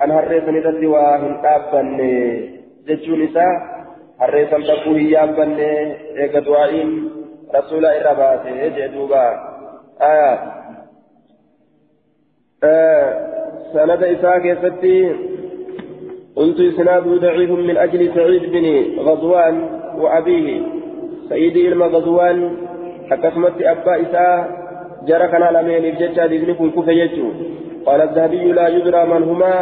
[0.05, 1.83] أن هريت نرد واهن أبا
[2.87, 3.73] جتشون إساء
[4.23, 5.69] harreessan dhaqquu hin yaabbanne
[6.23, 6.91] eega du'aa'iin
[7.57, 9.25] rasuula irra baase jee duuba
[13.73, 14.99] سند إسحاق يفتي
[16.37, 18.67] قلت إسناده ضعيف من أجل سعيد بن
[19.07, 19.57] غزوان
[19.99, 20.63] وأبيه.
[21.29, 22.39] سيد إلما غزوان
[23.13, 24.37] أكسمت أبا إساء
[25.09, 26.83] جرى كان لمن الججة ابن كوكو
[27.87, 29.55] قال الذهبي لا يدرى من هما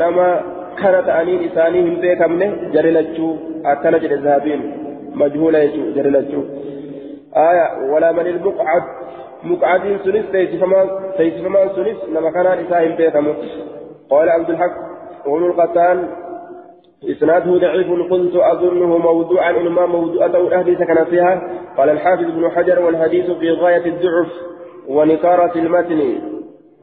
[0.00, 0.40] نما
[0.82, 3.28] كانت أنين إسانيهم بيكمنه جرلتشو
[3.64, 4.60] أكن جل الذهبين
[5.14, 6.42] مجهولة جرلتشو
[7.36, 8.82] آية ولا من المقعد
[9.44, 10.24] مقعد سنس
[11.18, 13.34] تيسفمان سنس لما كان إسانيهم بيكمه
[14.10, 14.76] قال عبد الحق
[15.26, 16.08] وابن القتال
[17.04, 21.42] إسناده ضعيف كنت أظنه موضوعا إنما موضوعته أحاديث كان فيها
[21.76, 24.32] قال الحافظ ابن حجر والحديث في غاية الضعف
[24.88, 26.00] ونكارة المتن.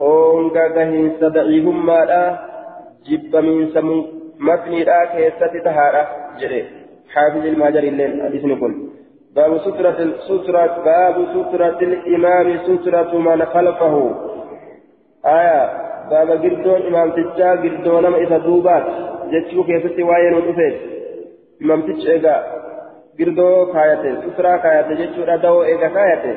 [0.01, 2.39] هونغا كهين سدعيهم ما
[3.07, 4.05] جب من سمو
[4.39, 6.07] متني لا كيست تهارة
[6.39, 6.65] جري.
[7.13, 8.73] حافظ المهجر الليل حديث نقول.
[9.35, 14.15] باب سترة سترة باب سترة الإمام سترة من خلفه.
[15.25, 15.61] آية
[16.09, 19.14] باب قردون إمام تجا قردون إذا دوبات.
[19.31, 20.75] جتشو كيست واين ودفت
[21.61, 22.35] إمام تجا
[23.19, 26.35] قردو كايته سترة كايته جتشو ردو إيغا كايته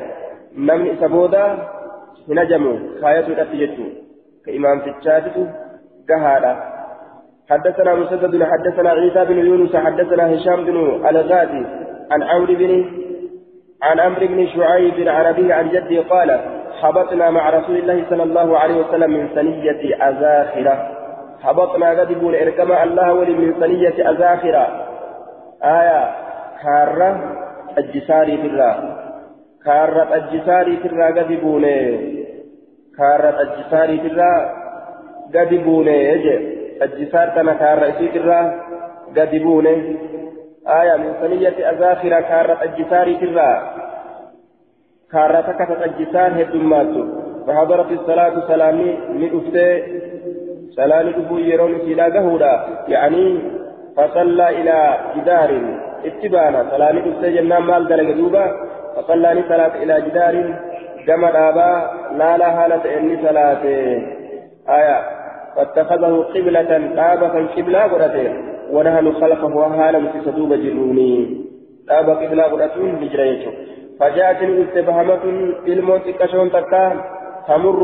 [0.57, 1.45] نمني سبودا
[2.29, 3.85] هنجمو كايته رتجتشو
[4.45, 5.15] كإمام تجا
[6.09, 6.53] جهالا
[7.49, 10.77] حدثنا مسدد حدثنا عيسى بن يونس حدثنا هشام بن
[11.09, 11.63] الغازي
[12.11, 12.85] عن عمرو بن
[13.81, 16.39] عن عمرو بن شعيب عن أبيه عن جده قال
[16.81, 20.98] حبطنا مع رسول الله صلى الله عليه وسلم من ثنية أزاخرة
[21.43, 24.85] حبطنا غدبون إركما الله ولي من ثنية أزاخرة
[25.63, 26.15] آية
[26.63, 27.11] كارة
[27.77, 28.95] الجساري في الله.
[29.65, 31.65] كارة الجساري في الله غدبون
[32.97, 34.59] كارة الجساري في الله
[35.65, 38.39] buune je أجسار كان كار رئيسي ترى
[39.17, 39.95] قدبونه
[40.67, 43.51] آية من ثنية أذاخرة كارة أجسار ترى
[45.11, 47.03] كارة تكتت أجسار هدماتو
[47.47, 49.69] فحضرت الصلاة سلامي من أفتي
[50.75, 52.53] سلامي أبو يرون سيلا قهودا
[52.87, 53.39] يعني
[53.97, 55.51] فصلى إلى جدار.
[56.05, 58.45] اتبانا سلامي أفتي جنان مال درجة دوبا
[58.95, 60.35] فصلى صلاة إلى جدار.
[61.07, 61.69] كما دابا
[62.17, 63.63] لا لا حالة إني صلاة.
[64.69, 64.97] آية
[65.55, 66.61] فاتخذه قبلة
[66.99, 68.33] دابة قبلة قرأته
[68.71, 71.15] ونحن خلفه حالا في صدوب جنوني.
[71.87, 73.51] دابة قبلة قرأته بجريته
[73.99, 75.23] فجاءت استبهامة
[75.67, 76.85] الموت كشون تكا
[77.47, 77.79] تمر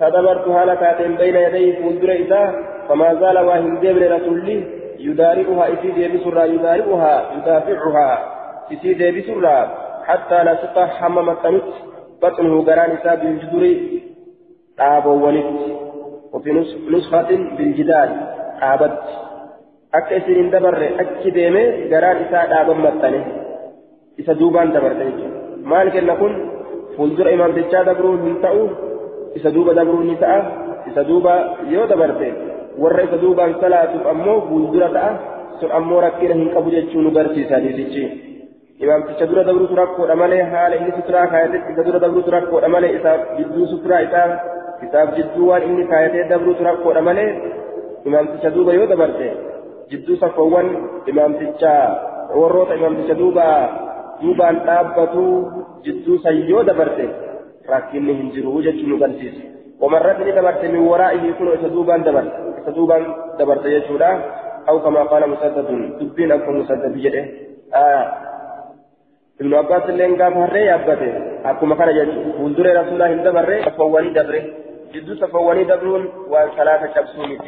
[0.00, 2.42] فدبرت هالكات بين يديه فندر إذا
[2.88, 4.56] فما زال واهن دبر رسولي
[4.98, 8.10] يدارئها إسي ديبسرا يدارئها يدافعها
[8.72, 9.58] إسي ديبسرا
[10.08, 11.44] حتى لا تطح حممت
[12.22, 13.62] بطنه قران إسا بالجدر
[14.80, 15.48] آب ولد
[16.32, 16.50] وفي
[16.90, 18.10] نسخة بالجدال
[19.92, 23.20] akka isin hin dabarre achi deeme garaan isaa dhaaban maxxane
[24.22, 25.40] isa duubaan dabarte jechuudha
[25.72, 26.34] maal kenna kun
[26.96, 28.62] fuuldura imaamtichaa dabruun hin ta'u
[29.34, 30.38] isa duuba dabruun ni ta'a
[30.90, 31.34] isa duuba
[31.74, 32.28] yoo dabarte
[32.78, 35.10] warra isa duubaan salaatuuf ammoo fuuldura ta'a
[35.60, 38.04] sun ammoo rakkina hin qabu jechuu nu barsiisa hadiisichi
[38.84, 43.12] imaamticha dura dabruutu rakkoodha malee haala inni suturaa kaayatetti isa dura dabruutu rakkoodha malee isa
[43.38, 44.26] jidduu suturaa isaa
[44.86, 47.30] isaaf jidduu waan inni kaayatee dabruutu rakkoodha malee
[48.10, 49.28] imaamticha duuba yoo dabarte
[49.90, 50.68] jidduu safoowwan
[51.12, 51.72] imaamticha
[52.40, 53.46] warroota imaamticha duuba
[54.20, 55.24] duubaan dhaabbatu
[55.86, 57.06] jidduu san yoo dabarte
[57.68, 59.44] rakkinni hin jiru jechuun nu barsiisa
[59.80, 63.06] wamarratti ni dabarte min waraa'ihi kun isa duubaan dabarte isa duubaan
[63.38, 64.10] dabarte jechuudha
[64.66, 65.68] أو كما قال مسدد
[66.00, 67.24] دبين أكون مسدد جده
[67.74, 68.04] آه
[69.40, 71.12] ابن عباس اللين قام هري أبته
[71.50, 74.42] أكو مكان جد فولدر رسول الله دبره تفواني دبره
[74.92, 77.38] جدو تفواني دبرون وأن ثلاثة شبسوني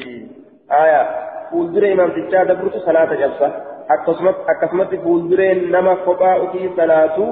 [0.70, 1.02] آية
[1.50, 3.46] fuulduree imaamtichaa dabrutu salaata cabsa
[4.52, 7.28] akkasumatti fuuldureen nama kophaa ofii salaatu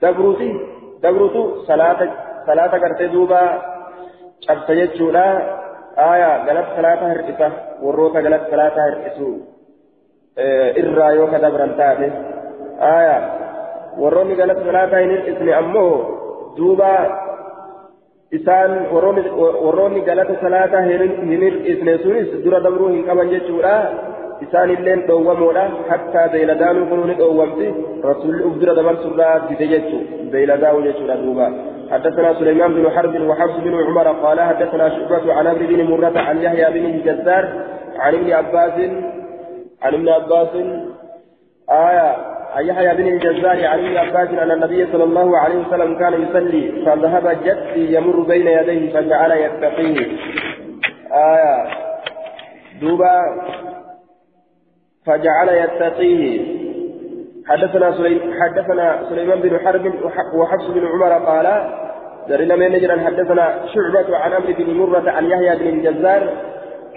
[0.00, 3.40] dabruuti dabrutu salaata gartee duuba
[4.46, 5.24] cabsa jechuudha
[6.06, 7.48] aayaa galata salaata hir'isa
[7.84, 9.28] warroota galata salaata hir'isu
[10.82, 12.06] irraa yoo ka dabran taate
[12.90, 13.20] aayaa
[14.02, 15.92] warroonni galata salaataa hin hir'isne ammoo
[16.58, 16.90] duuba
[18.38, 23.74] isaan warroonni galata salaataa hin hir'isne sunis dura dabruu hin qaban jechuudha
[25.06, 27.74] dhoowwamoodha hakkaa beeyladaanuu kunuu ni dhoowwamti.
[28.02, 31.48] Rasuulli uf dura dabarsurraa dide jechuu beeyladaa'u jechuudha duuba.
[31.90, 36.42] حدثنا سليمان بن حرب وحفص بن عمر قال حدثنا شعبة عن عمرو بن مرة عن
[36.42, 37.48] يحيى بن الجزار
[37.98, 38.72] عن ابن عباس
[39.82, 40.48] عن ابن عباس
[41.70, 42.16] آية
[42.54, 46.84] عن يحيى بن الجزار عن ابن عباس ان النبي صلى الله عليه وسلم كان يصلي
[46.86, 50.06] فذهب جدي يمر بين يديه فجعل يتقيه
[51.12, 51.66] آية
[52.80, 53.20] دوبا
[55.08, 56.58] فجعل يتقيه.
[57.48, 57.94] حدثنا
[58.40, 59.92] حدثنا سليمان بن حرب
[60.34, 61.46] وحفص بن عمر قال
[62.28, 66.22] درنا من نجرا حدثنا شعبة عن عمرو بن مرة عن يحيى بن الجزار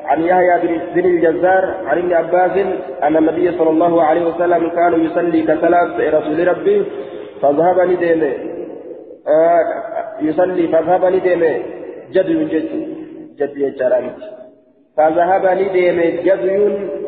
[0.06, 2.66] عن يحيى بن الجزار عن ابن عباس
[3.04, 6.86] أن النبي صلى الله عليه وسلم كان يصلي كصلاة رسول ربه
[7.42, 8.34] فذهب ندمه
[9.28, 9.60] آه
[10.22, 11.60] يصلي فذهب ندمه
[12.12, 12.70] جد جد
[13.40, 14.12] جد يجراني
[15.02, 16.46] فذهب ندمه جد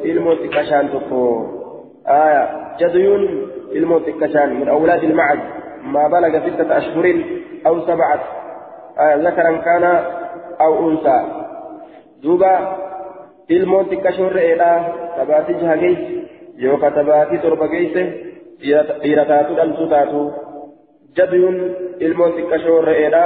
[0.06, 1.48] الموت كشان تكو
[2.08, 2.96] آية جد
[3.76, 5.38] الموت كشان من أولاد المعز
[5.84, 7.24] ما بلغ ستة أشهر
[7.68, 8.24] أو سبعة
[9.00, 9.84] آية ذكرا كان
[10.62, 11.20] أو أنثى
[12.24, 12.84] دوبا
[13.50, 14.70] ilmoon xiqqashoon re'eedha
[15.18, 16.12] tabaatii jaha geesse
[16.64, 18.04] yookaan tabaatii torba geesse
[19.02, 20.22] dhiira taatu dhaltuu taatu
[21.18, 21.58] jabiyuun
[22.08, 23.24] ilmoon xiqqashoon re'eedha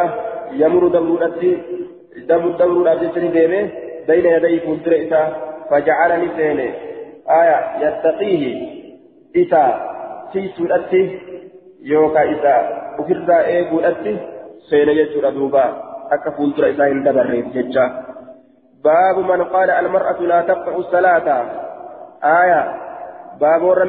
[0.61, 1.51] yamuru dabruudhatti
[2.29, 3.61] dabruudhaaf jecha ni deeme
[4.07, 5.27] bayna yadayii fuuldura isaa
[5.69, 6.67] fajacala ni seene
[7.39, 8.51] aya yattaqiihi
[9.43, 9.61] isa
[10.33, 11.01] tiisuudhatti
[11.93, 12.53] yookaan isa
[13.03, 14.19] ofirraa eeguudhatti
[14.69, 15.63] seene jechuudha duuba
[16.17, 17.87] akka fuuldura isaa hin dabarreef jecha.
[18.83, 21.45] باب من قال المرأة لا تقطع الصلاة
[22.23, 22.61] آية
[23.41, 23.85] باب ور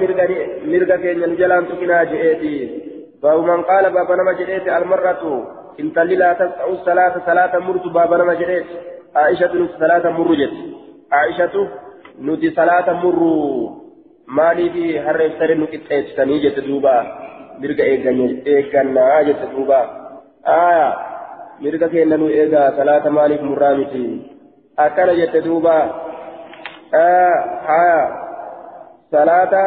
[0.67, 2.83] مرقا كين جلان تكنا جئتي
[3.23, 5.45] باب من قال باب نما المرأة
[5.81, 8.35] إن لا تقطع الصلاة صلاة مرت باب نما
[9.19, 10.55] عائشة نت صلاة مرجت
[11.13, 11.55] عائشة
[12.27, 13.21] نت صلاة مر.
[14.37, 16.97] مالي في هر يفتر نكت سنيجة دوبا.
[17.61, 19.81] مرقا إيقنا جت دوبا.
[20.47, 20.89] آية
[21.63, 24.05] مرقا كين نو إيقا صلاة مالي مرامتي
[24.79, 25.75] akkana jette duuba
[27.67, 28.03] haya
[29.11, 29.63] salaata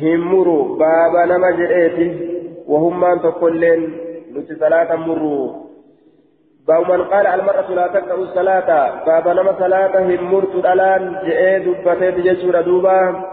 [0.00, 2.06] hin muru baaba nama jedheeti
[2.66, 3.84] wahummaan tokkoilleen
[4.34, 5.63] nuti salaata muru
[6.68, 12.60] باب من قال المرأة لا تقرأ الصلاة باب نما صلاة همرت الآن جئ دبتي جسور
[12.60, 13.24] دوبا.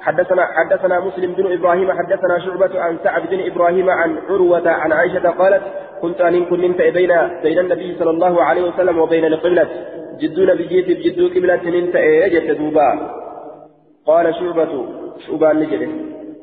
[0.00, 5.30] حدثنا حدثنا مسلم بن إبراهيم حدثنا شعبة عن سعد بن إبراهيم عن عروة عن عائشة
[5.30, 5.62] قالت
[6.02, 7.12] كنت أن كنت بين
[7.42, 9.68] بين النبي صلى الله عليه وسلم وبين القبلة.
[10.20, 12.88] جدو نبيجيت بجدو قبلة ننت اجت دوبا.
[14.06, 14.86] قال شعبة
[15.26, 15.88] شعبان نجده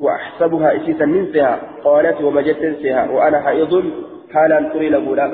[0.02, 2.62] وأحسبها اسيسا ننسها قالت ومجت
[3.12, 3.84] وأنا حائض.
[4.34, 5.28] حالا تري له لا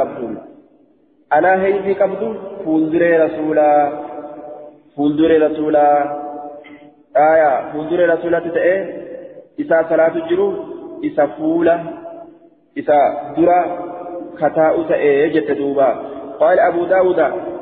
[1.34, 3.92] أنا هيدي قبض فولدري رسولا
[4.98, 6.16] فولدري رسولا
[7.18, 8.88] آية فولدري رسولا تتأه
[9.60, 10.54] إسا صلاة الجرو
[11.06, 11.80] إسا فولا
[12.80, 13.60] إسا درا
[14.38, 15.90] كتاء تأه جت دوبا
[16.40, 17.20] قال أبو داود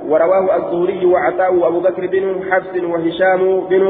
[0.07, 3.83] ورواه الزهري وعطاء وأبو بكر بن حفص وهشام بن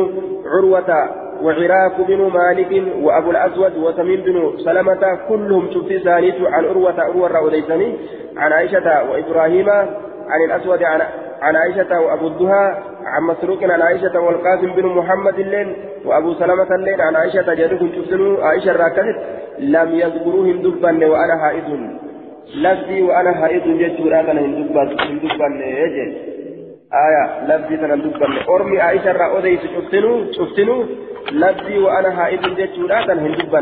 [0.46, 2.72] عروة وعراك بن مالك
[3.02, 7.96] وأبو الأسود وتميم بن سلمة كلهم شفت سانيت عن عروة عروة رأوديسني
[8.38, 9.70] عن عائشة وإبراهيم
[10.30, 11.02] عن الأسود عن
[11.42, 12.66] عن عائشة وأبو الدهى
[13.06, 15.76] عن مسروق عن عائشة والقاسم بن محمد اللين
[16.06, 19.18] وأبو سلمة اللين عن عائشة جدكم شفتنوا عائشة راكزت
[19.60, 21.70] لم يذكروهم دبا وأنا حائض.
[22.56, 25.48] لفظي وأنا حائض جدت راكنا هندبا
[25.84, 26.34] يجي.
[27.06, 27.98] آية لفظي تنا
[28.50, 30.84] أرمي عائشة رأوديس شفتنوا شفتنوا
[31.32, 33.60] لفظي وأنا حائض جدت راكنا هندبا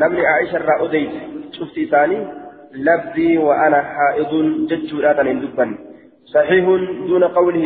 [0.00, 1.10] نمني عائشة رأوديس
[1.52, 2.26] شفتي ثاني
[2.72, 4.32] لفظي وأنا حائض
[4.70, 5.78] جدت راكنا هندبا
[6.34, 6.64] صحيح
[7.08, 7.64] دون قوله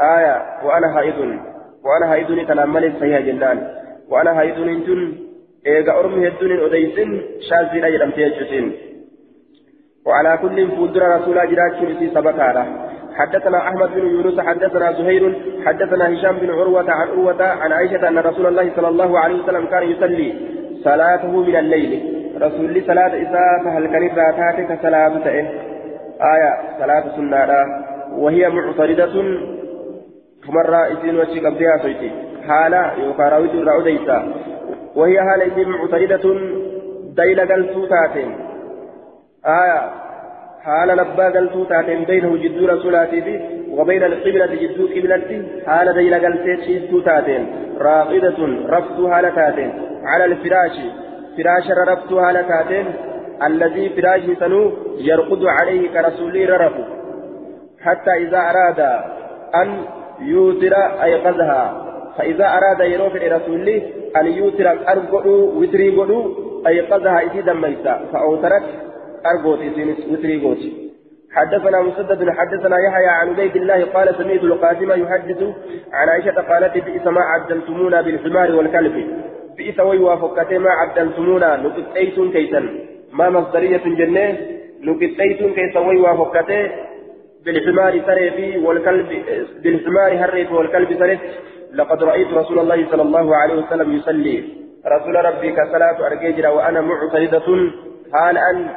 [0.00, 1.18] آية وأنا حائض
[1.84, 3.58] وأنا حائض تنمل صحيح جنان
[4.08, 5.28] وأنا حائض جن
[5.66, 6.96] إيغا أرمي هدون أديس
[7.48, 8.72] شاذين أجرم تيجسين
[10.06, 11.36] وعلى كل فودر رسول
[11.80, 12.87] شرسي سبكارا
[13.18, 15.34] حدثنا أحمد بن يونس حدثنا زهير
[15.66, 19.66] حدثنا هشام بن عروة عن عروة عن عائشة أن رسول الله صلى الله عليه وسلم
[19.66, 20.34] كان يصلي
[20.84, 21.92] صلاته من الليل.
[22.42, 25.26] رسول صلاة إساءة فهل كان راتاتك صلاة
[26.34, 27.48] آية صلاة سنة.
[28.18, 29.14] وهي معتردة
[30.48, 32.10] مرة إذن وشي قبلها سيتي
[32.48, 34.22] حالة يقاراويت الرعوديسة
[34.96, 36.24] وهي حالة إذن معتردة
[37.16, 38.36] ديل قلتو تاتين.
[39.46, 40.07] آية
[40.68, 43.40] حال لبا قلتو تاتين بينه جدو رسولاتي
[43.76, 47.42] وبين القبلة جدو قبلتي حال ديل قلتو تاتين.
[47.86, 48.38] راقدة
[48.74, 49.70] رفتو حال تاتين.
[50.10, 50.76] على الفراش
[51.36, 52.86] فراش رفتو حال تاتين.
[53.48, 54.62] الذي فراش سنو
[55.08, 56.76] يرقد عليه كرسول ررف.
[57.84, 58.80] حتى إذا أراد
[59.60, 59.68] أن
[60.32, 60.74] يوتر
[61.06, 61.64] أيقظها.
[62.16, 63.68] فإذا أراد يروف رسول
[64.18, 66.24] أن يوتر أرقدوا وتري قدوا
[66.66, 68.66] أيقظها إذا دميتا فأوترت
[69.26, 69.58] أرقوت
[70.10, 70.58] وتري قوت
[71.32, 75.42] حدثنا مسدد حدثنا يحيى عن عبيد الله قال سمعت القاسم يحدث
[75.92, 79.06] عن عائشة قالت بئس ما عدلتمونا بالحمار والكلب.
[79.58, 82.60] بئس ويوافقت ما عدلتمونا نقطيت كيسا
[83.12, 84.38] ما مصدرية جنة
[84.82, 86.50] نقطيت كيسا ويوافقت
[87.44, 89.08] بالحمار سري والكلب
[89.62, 91.18] بالحمار هريت والكلب سري
[91.74, 94.44] لقد رأيت رسول الله صلى الله عليه وسلم يصلي.
[94.86, 97.48] رسول ربي كصلاة أرجيجرا وأنا معترضة.
[98.12, 98.68] حال أن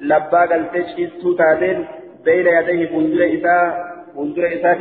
[0.00, 1.86] لباق التشخيص تاتين
[2.24, 3.64] بين يديه فندر إساء
[4.16, 4.78] فندر إساء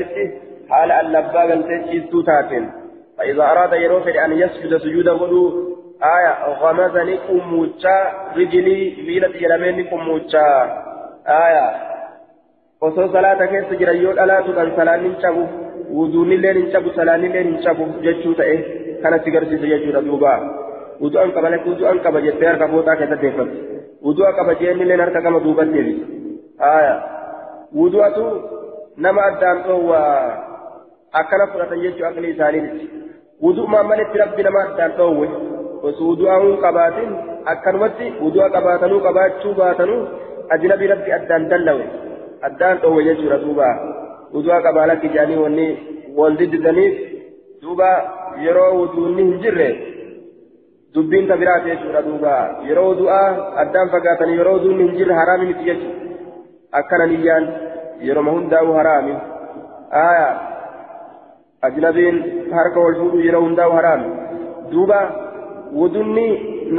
[0.70, 2.72] حال أن لباق التشخيص تاتين
[3.18, 5.44] فإذا أراد يروف أن يسجد سجود غدو
[6.04, 7.98] آية غمزني كموتشا
[8.38, 10.46] رجلي ميلة يلمني كموتشا
[11.28, 11.88] آية
[13.80, 15.44] jiran yoo dhalaatu kan salaan hin cabu
[15.98, 18.58] wuduunillee hin cabu salaanillee hin cabu jechuu ta'e
[19.02, 20.34] kanatti garsiisa jechuudha duuba
[21.02, 23.77] wudu'an qaba wudu'an qaba jettee harka fooxaa keessatti deeffatti
[24.08, 26.06] wudu'a qaba jeennillee harka gama duubatti deebisa
[26.66, 26.96] haaya
[27.80, 28.26] wudu'atu
[29.06, 30.12] nama addaan dhoowwaa
[31.22, 32.86] akkana fudhatan jechuu aqli isaaniiti
[33.46, 35.28] wudu'umaan malitti rabbi nama addaan dhoowwe
[35.90, 37.10] osoo wudu'aa hin qabaatin
[37.54, 40.00] akkanumatti wudu'a qabaatanuu qabaachuu baatanuu
[40.56, 41.86] ajnabii rabbi addaan dallawe
[42.50, 43.68] addaan dhoowwe jechuudha duuba
[44.38, 45.68] wudu'a qabaa lakki jedhanii wanni
[46.20, 46.96] wal diddisaniif
[47.62, 47.90] duuba
[48.46, 49.70] yeroo wuduunni hin jirre
[50.94, 52.34] dubbiin ta biraati jechuudha duuba
[52.68, 53.22] yeroo wudu'a
[53.64, 56.08] addaan fagaatanii yeroo wuduunni hin jirre haraami miti jechuudha
[56.82, 57.48] akkana niyyaan
[58.10, 59.16] yeroma hundaa'u haraami
[60.02, 60.34] aayaa
[61.70, 62.18] ajnabiin
[62.58, 64.10] harka wal fuudhu yeroo hundaa'u haraami
[64.72, 65.00] duuba
[65.80, 66.28] wuduunni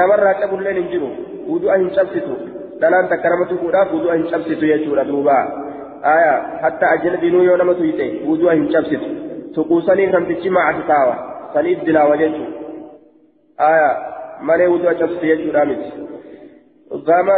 [0.01, 1.11] namarraa cabulleen hin jiru
[1.49, 2.37] wudu'a hin cabsitu
[2.81, 5.39] dhalaan takka nama tuquudhaaf wudu'a hin cabsitu jechuudha duuba
[6.15, 9.09] aya hatta ajnabiinuu yoo nama tuyxe wudu'a hin cabsitu
[9.55, 11.17] tuquu saniif namtichi maacasi taawa
[11.55, 12.49] saniif dilaawa jechuu
[13.58, 13.89] aya
[14.41, 15.89] malee wudu'a cabsitu jechuudha miti
[17.08, 17.36] gama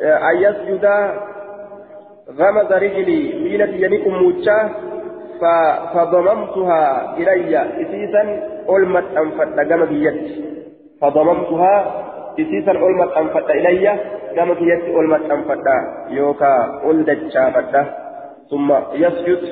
[0.00, 0.96] an yasjuda
[2.24, 4.58] غمز رجلي ميلة ينكم موجة
[5.94, 6.82] فضممتها
[7.20, 8.22] إلي إسيسا
[8.70, 10.18] ألمت أنفت قم بيد
[11.00, 11.74] فضممتها
[12.34, 13.92] isiisan ol maxxanfadha ilayya
[14.34, 15.76] gama kiyyatti ol maxxanfadha
[16.10, 17.82] yookaa ol dachaafadha
[18.50, 19.42] ثم يسجد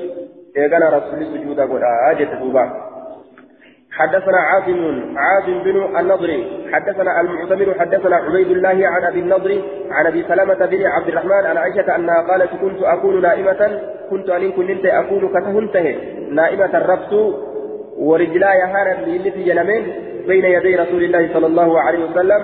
[0.56, 2.64] إيقنا رسول سجود قد آجت دوبا
[3.97, 4.81] حدثنا عاصم
[5.17, 6.31] عاصم بن النضر
[6.73, 11.57] حدثنا المعتمر حدثنا عبيد الله عن أبي النضر عن أبي سلمة بن عبد الرحمن عن
[11.57, 15.95] عائشة أنها قالت كنت أكون نائمة كنت أن كنت أكون كتهنته.
[16.31, 17.13] نائمة الربط
[17.97, 19.83] ورجلاي هارا للتي جلمين
[20.27, 22.41] بين يدي رسول الله صلى الله عليه وسلم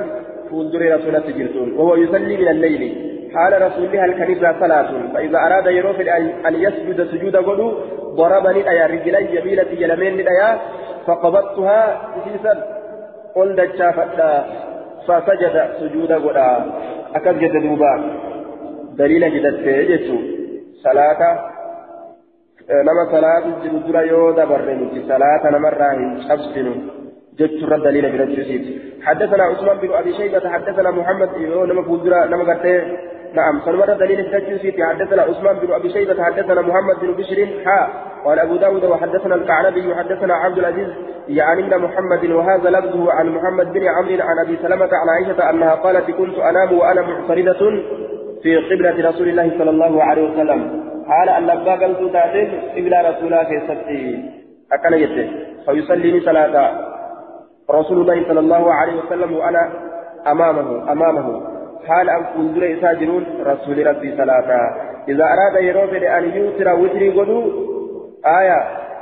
[0.50, 3.13] فولدر رسول سجلتون وهو يصلي من الليل.
[3.34, 6.02] حال رسول الله الكنيسة صلاة فإذا أراد يروف
[6.48, 7.74] أن يسجد سجود قلو
[8.16, 10.60] ضربني أيا رجلي يميلة جلمين لديا
[11.08, 12.54] فقبضتها إسيسا
[13.36, 14.46] قل دجافتا
[15.08, 16.66] فسجد سجود قلا
[17.16, 17.94] أكد جد دوبا.
[18.98, 19.60] دليل جدت
[19.90, 20.08] جدت
[20.84, 21.22] صلاة
[22.88, 26.74] نما صلاة جدت يو دبرني صلاة نما راهن شبسنو
[27.40, 28.66] جدت رد دليل برجسيت
[29.06, 31.30] حدثنا عثمان بن أبي شيبة حدثنا محمد
[31.70, 32.76] نما فوزرا نما قرتي
[33.34, 33.62] نعم.
[33.66, 37.88] سلمة دليل التجوسيت حدثنا عثمان بن أبي شيبة حدثنا محمد بن بشر حا.
[38.26, 40.88] قال أبو داود وحدثنا الكعنبي حدثنا عبد العزيز
[41.28, 42.32] يعني محمد.
[42.32, 46.74] وهذا لفظه عن محمد بن عمرو عن أبي سلمة عن عائشة أنها قالت كنت أنام
[46.78, 47.72] وأنا معترضة
[48.44, 50.84] في قبلة رسول الله صلى الله عليه وسلم.
[51.10, 54.32] قال أن لبا قلت تعتد قبلة رسول الله في ستي
[54.74, 55.30] أكل يده
[55.66, 56.72] فيصلي صلاة.
[57.72, 59.72] رسول الله صلى الله عليه وسلم وأنا
[60.28, 61.53] أمامه أمامه.
[61.88, 64.50] حال أن فنزل إساجرون رسول ربي صلاة
[65.08, 67.42] إذا أراد يروف أن يوتر وتري قدو
[68.26, 68.60] آية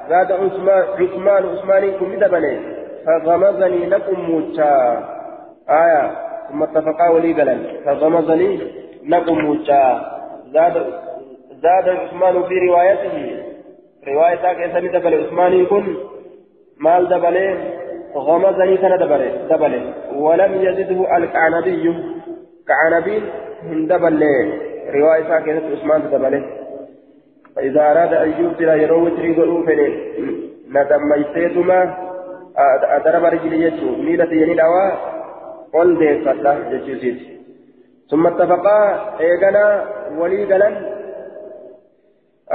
[0.09, 2.59] زاد عثمان عثمان عثمان كن دبني
[3.05, 4.73] فغمزني لكم موتا.
[5.69, 6.11] آية
[6.49, 8.59] ثم اتفقا ولي قلن فغمزني
[9.07, 9.84] لكم موتا.
[10.53, 10.75] زاد
[11.63, 13.15] زاد عثمان في روايته
[14.07, 15.95] رواية كيسا دبل عثمان كن
[16.79, 17.47] مال دبلي
[18.15, 19.82] غمزني سنة دبلي دبلي.
[20.15, 21.86] ولم يزده الكعنبي
[22.72, 23.24] كعنبين
[23.69, 24.24] هندبل
[24.95, 26.43] رواية كانت عثمان دبله
[27.55, 29.80] فإذا أراد أن يبدل يروي تريد الأوفل
[30.76, 31.80] ندميتهما
[32.95, 33.89] أدرب رجلي يجو.
[34.05, 34.86] ميلة يني دوا
[35.74, 37.19] قل دي فتح يجوزيت
[38.09, 38.80] ثم اتفقا.
[39.19, 39.65] إيغانا
[40.19, 40.76] ولي قلن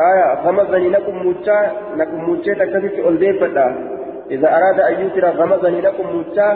[0.08, 1.60] آية غمزني لكم موجا
[1.96, 3.72] لكم موجا تكتب قل دي فتح.
[4.34, 6.50] إذا أراد أن يبدل غمزني لكم موجا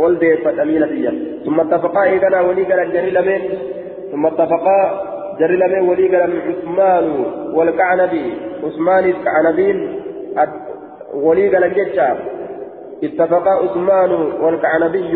[0.00, 1.12] قل دي فتح ميلة
[1.44, 3.40] ثم اتفقا إيغانا ولي قلن جري لمن؟
[4.12, 4.80] ثم اتفقا
[5.40, 7.24] جري لمن ولي قلن عثمان
[7.54, 8.24] والكعنبي
[8.64, 9.78] عثمان الكعنبين
[11.14, 12.08] ولي قلن جتشا
[13.04, 15.12] اتفقا عثمان والكعنبي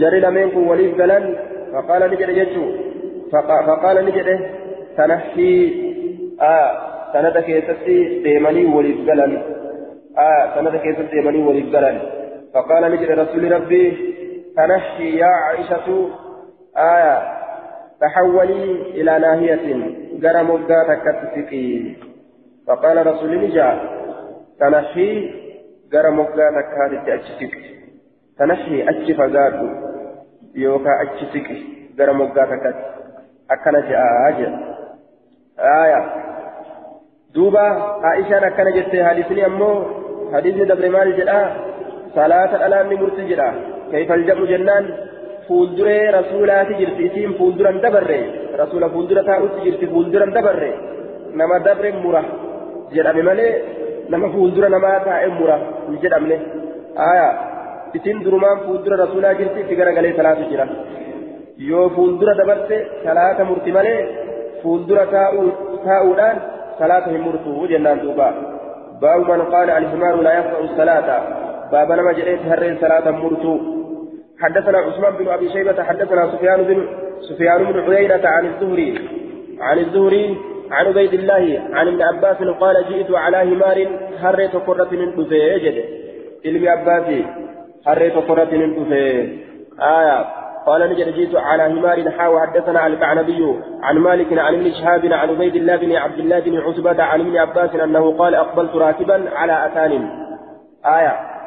[0.00, 1.24] جري لمن ولي قلن
[1.72, 2.64] فقال نجد جتشو
[3.66, 4.28] فقال نجد
[4.96, 5.54] تنحي.
[6.40, 6.70] آه
[7.12, 9.32] سنة كيستي ديمني ولي قلن
[10.18, 12.19] آه سنة كيستي ديمني ولي قلن
[12.54, 14.14] فقال نجد رسول ربي
[14.56, 16.08] تنحي يا عائشة
[16.76, 17.40] آية
[18.00, 18.64] تحولي
[19.00, 21.96] إلى ناهية جرى مبدا تكتسقي
[22.66, 23.80] فقال رسول نجا
[24.60, 25.30] تنحي
[25.92, 26.50] جرى مبدا
[27.06, 27.70] تكتسقي
[28.38, 29.68] تنحي أتش فقادو
[30.54, 30.90] يوكا
[31.32, 31.62] سقي
[31.98, 32.90] جرى مبدا تكتسقي
[33.50, 34.58] أكنا جاء أجل.
[35.58, 36.14] آية.
[37.34, 37.60] دوبا
[38.04, 39.84] عائشة أكنا جت حديثني أمو
[40.32, 41.69] حديثني دبر مال جدا
[42.14, 43.48] صلاة الألام مرتي جدا
[43.92, 44.84] كيف الجمع جنان
[45.50, 48.18] fuulduree rasuulaati jirti isiin fuulduran dabarre
[48.60, 50.68] rasuula fuuldura taa'utti jirti fuulduran dabarre
[51.40, 52.22] nama dabre mura
[52.94, 53.52] jedhame malee
[54.12, 55.56] nama fuuldura namaa taa'e mura
[55.88, 56.36] hin jedhamne
[57.08, 57.26] aya
[57.98, 60.66] isiin durumaan fuuldura rasuulaa jirti itti garagalee salaatu jira
[61.70, 63.98] yoo fuuldura dabarte salaata murti malee
[64.62, 66.36] fuuldura taa'uudhaan
[66.80, 68.28] salaata hin murtu jennaan duuba
[69.02, 71.16] baabu man qaala alhimaaru laa yaqta'u salaata
[71.72, 73.54] baaba nama jedheeti harreen salaata murtu
[74.40, 76.78] حدثنا عثمان بن أبي شيبة حدثنا سفيان بن
[77.28, 78.90] سفيان بن عيينة عن الزهري
[79.60, 80.36] عن الزهري
[80.70, 83.86] عن عبيد الله عن ابن عباس قال جئت على همار
[84.18, 85.84] هريت قرة من دفيجد
[86.46, 87.26] علم عباسي
[87.86, 88.92] هريت قرة من
[89.82, 90.26] آية.
[90.66, 95.56] قال نجد جئت على همار حاوى حدثنا الكعنبي عن مالك عن ابن شهاب عن عبيد
[95.56, 99.92] الله بن عبد الله بن عتبة عن ابن عباس أنه قال أقبلت راكبا على أتان.
[100.86, 101.39] آية.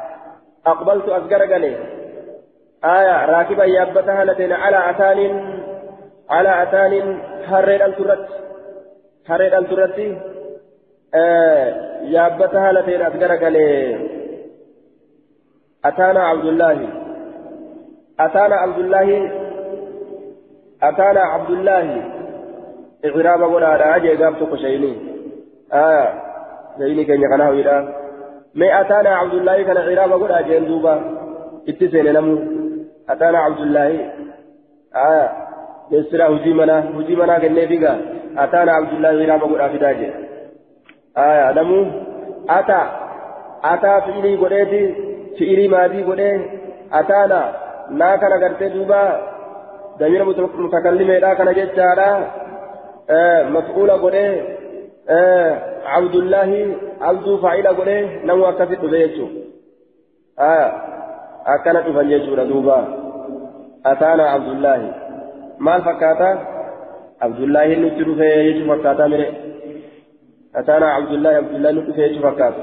[0.66, 1.76] أقبلت أزقر قليل
[2.84, 5.18] آية راكبا يابتها لتين على أتان
[6.30, 8.28] على أتان هرين الترت
[9.28, 10.18] هرين الترت
[11.14, 13.42] آه يابتها لتين أذكرك
[15.84, 16.88] أتانا عبد الله.
[18.20, 19.30] أتانا عبد الله.
[20.82, 22.10] أتانا عبد الله.
[23.04, 24.96] إعراب ولا على أجي قابتك شيني
[25.72, 26.22] آية
[26.78, 28.03] شيني كان يقناه إلى
[28.54, 30.94] ما أتانا عبد الله كان إعراب ولا أجي دوبا
[31.68, 32.38] اتسين نمو
[33.10, 33.88] أتانا عبد الله
[35.06, 35.32] آية
[35.92, 37.98] جسرا هجي منا هجي منا كنه فيها
[38.38, 40.10] أتانا عبد الله ما قد أفداجه
[41.18, 41.86] آية نمو
[42.50, 42.82] أتى
[43.64, 44.82] أتى فعلي قديتي
[45.38, 46.40] فعلي ماضي قديه
[46.92, 47.40] أتانا
[47.90, 49.02] لا كان قرتي دوبا
[50.00, 52.10] دمير متكلم لا كان جتارا
[53.10, 54.53] آه مفعول قديه
[55.08, 59.28] آه عبد الله عبد فاعل قديه نمو أكفت بيجو
[60.40, 60.72] آية
[61.46, 62.78] أكنت فنججو دوبا
[63.86, 64.92] أتانا عبد الله
[65.58, 66.30] ما الفكاتا
[67.22, 69.28] عبد الله نتلو في يجو فكاتا مري
[70.56, 72.62] أتانا عبد الله عبد الله نتلو في يجو فكاتا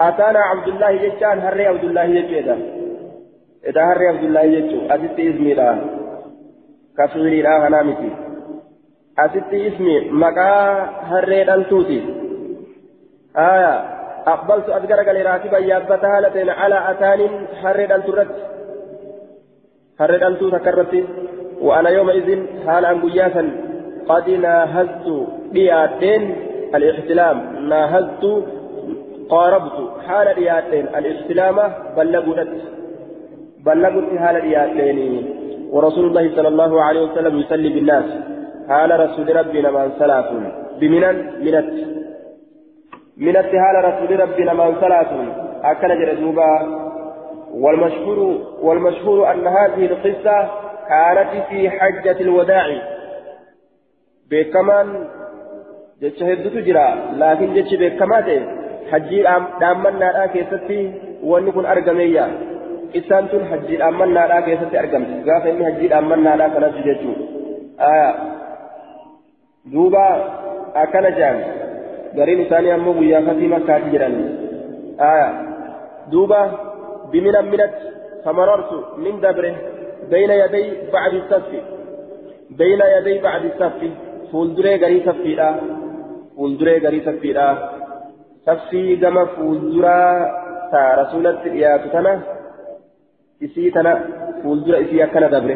[0.00, 2.54] أتانا عبد الله يجان هري عبد الله يجو
[3.68, 5.18] إذا هري عبد الله يجو أتت
[5.58, 5.68] لا
[6.98, 8.31] كسوري لا هنامتي
[9.18, 10.50] أتت اسمي مكا
[11.10, 12.00] هري دلتوتي
[13.36, 13.74] آية
[14.26, 17.20] أقبلت أذكرك لراكبا يابتا هالتين على أتان
[17.62, 18.28] هري دلترت
[20.00, 21.04] هري دلتو تكرتي
[21.60, 22.28] وأنا يومئذ
[22.66, 23.50] حال أن قياسا
[24.08, 25.06] قد ناهزت
[25.52, 26.22] بياتين
[26.74, 28.24] الاحتلام ناهزت
[29.28, 31.56] قاربت حال رياتين الاحتلام
[31.96, 32.48] بلغت
[33.66, 34.98] بلغت حال رياتين
[35.70, 38.04] ورسول الله صلى الله عليه وسلم يصلي بالناس
[38.68, 40.26] حال رسول ربنا من ثلاث
[40.80, 41.72] بمنا منت
[43.16, 45.06] منت حال رسول ربنا من ثلاث
[45.64, 46.52] أكل جردوبا
[47.54, 48.18] والمشهور
[48.62, 50.50] والمشهور أن هذه القصة
[50.88, 52.66] كانت في حجة الوداع
[54.30, 55.06] بكمان
[56.02, 58.28] جتش هدوت جرا لكن جتش بكمان
[58.90, 59.22] حجي
[59.60, 60.92] دامنا كيستي
[61.22, 62.26] ونكون أرقمية
[62.96, 66.48] إسان تون حجي دامنا لا كيستي أرقم قاف إني حجي دامنا لا
[69.66, 70.08] دوبا
[70.74, 71.36] أكن جان
[72.16, 74.14] غرين ثاني أمو بيا فتيمة كاتي جران
[75.00, 75.28] آية
[76.10, 76.40] دوبا
[77.12, 77.74] بمن منت
[78.24, 79.54] فمررت من دبره
[80.10, 81.50] بين يدي بعد الصف
[82.50, 83.80] بين يدي بعد الصف
[84.32, 85.50] فولدري غري صفيدا
[86.36, 87.48] فولدري غري صفيدا
[88.46, 90.02] صفي كما فولدرا
[90.72, 92.14] تا رسولت يا تنا
[93.42, 93.92] isii tana
[94.42, 95.54] fuuldura isii akkana dabre.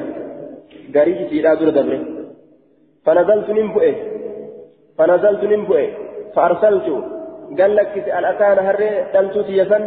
[0.95, 1.99] Garii isiidhaa dura dabre.
[3.75, 3.93] Bu'e
[4.99, 5.87] fanazaltu nin bu'e
[6.37, 6.89] فأرسلت.
[7.59, 9.83] قال لك الأتان هري دلتوت يسن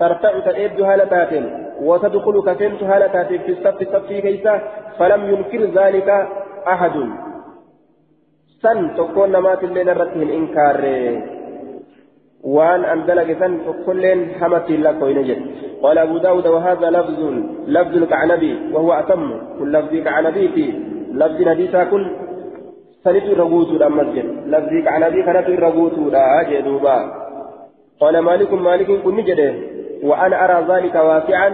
[0.00, 1.44] ترتع تأيد هالتاتين
[1.88, 4.54] وتدخل كفنت هالتاتين في الصف الصف كيسا
[4.98, 6.08] فلم ينكر ذلك
[6.72, 6.96] أحد.
[8.62, 10.82] سن تكون نمات الليل الرتين إنكار.
[12.44, 13.52] وأن أندلق سن
[13.86, 15.40] كلين حمت لك وينجد
[15.82, 17.20] قال أبو داود وهذا لفظ
[17.66, 19.22] لفظ الكعنبي وهو أتم.
[19.58, 20.64] كل لفظ كعنبي في
[21.20, 22.04] لفظ حديثا كل
[23.06, 26.96] سنت الرغوت المسجد لفظ كعنبي كانت الرغوت لا جدوبا.
[28.00, 29.54] قال مالك مالك كن نجده
[30.08, 31.48] وأنا أرى ذلك واسعا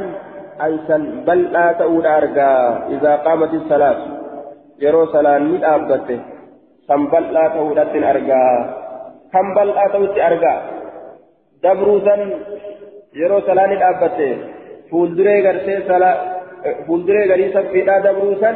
[0.67, 0.97] أنسا
[1.27, 2.53] بل لا تؤول أرقى
[2.95, 4.01] إذا قامت الصلاة.
[4.85, 6.21] يرو صلاة من أبته
[6.89, 7.79] كم بل لا تؤول
[8.13, 8.47] أرقى
[9.33, 10.55] كم بل لا تؤول أرقى
[11.65, 12.17] دبروسا
[13.21, 14.33] يرو صلاة من أبته
[14.91, 16.17] فولدري غرسي صلاة
[16.87, 18.53] فولدري غريسا في دبروسا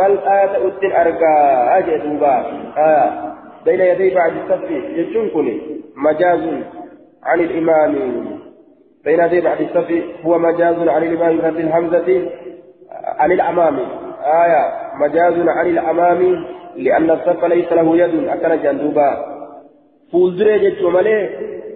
[0.00, 1.34] بل لا تؤول أرقى
[1.78, 2.34] أجدوبا
[2.78, 3.10] آه.
[3.64, 5.60] بين يدي بعد الصف يجنكني
[5.96, 6.40] مجاز
[7.22, 7.94] عن الإمام.
[9.04, 12.30] بين يدي بعد الصف هو مجاز عن الإمام بفتح الحمزة.
[13.18, 13.78] عن الأمام.
[14.44, 14.64] آية.
[15.00, 16.44] مجاز عن الأمام.
[16.76, 18.28] لأن الصف ليس له يد.
[18.28, 19.10] أكل جندوبا
[20.12, 21.30] فولدري جتشو مالي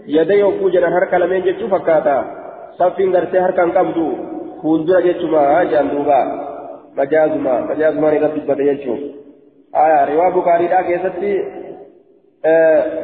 [0.07, 2.25] يدي وفوجنا هركا لمن جتشو فكاتا.
[2.79, 4.09] صف غرسي هركا قبضو
[4.63, 6.54] فولدري جتشو ما جندوبا
[6.97, 8.97] مجاز ما مجاز ما نغطي بدا جتشو
[9.77, 11.43] آية رواية بخاري دا كيستي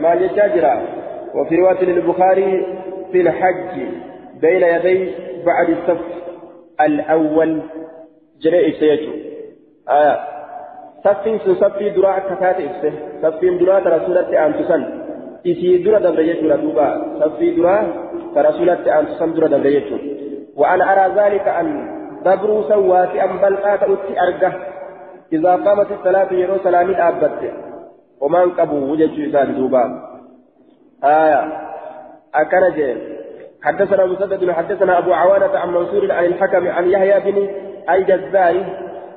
[0.01, 0.83] ما جتشاجرا
[1.35, 2.67] وفي رواية للبخاري
[3.13, 3.75] في الحج
[4.41, 5.11] بين يدي
[5.47, 6.01] بعد الصف
[6.81, 7.63] الأول
[8.43, 9.13] جرى إفسيته
[9.91, 10.19] آية
[11.05, 14.85] صفين صفي دراء كفات إفسه صفين دراء رسولة أنتسن
[15.47, 17.85] إسي دراء دبريته لدوبا صفي دراء
[18.37, 19.99] رسولة أنتسن دراء دبريته
[20.57, 24.53] وأنا أرى ذلك أن دبروا سواتي أم بل آتأتي أرجه
[25.33, 27.53] إذا قامت الصلاة يرو سلامي أبت
[28.21, 29.85] ومن قبوا وجدت إسان دوبا
[31.05, 31.43] آية
[32.35, 32.97] أكنجي
[33.63, 37.49] حدثنا مسدد حدثنا أبو عوانة عن منصور عن الحكم عن يحيى بن
[37.91, 38.65] الجزاري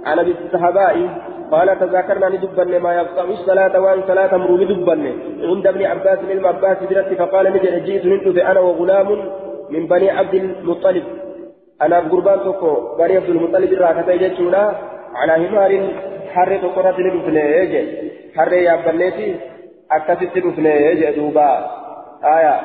[0.06, 1.10] عن أبي الصحاباء
[1.52, 6.78] قال تذاكرنا ندبن ما يقطع الصلاة وأن صلاة مرو ندبن عند ابن عباس من عباس
[6.90, 9.08] درت فقال نجد جئت ننتظ أنا وغلام
[9.70, 11.04] من بني عبد المطلب
[11.82, 14.76] أنا بقربان تكو بني عبد المطلب راكتا يجتونا
[15.16, 15.72] على همار
[16.34, 17.44] حر تقرة لنفني
[18.36, 19.36] حر يا بنيتي
[19.92, 21.50] أكتت نفني دوبا
[22.24, 22.56] آية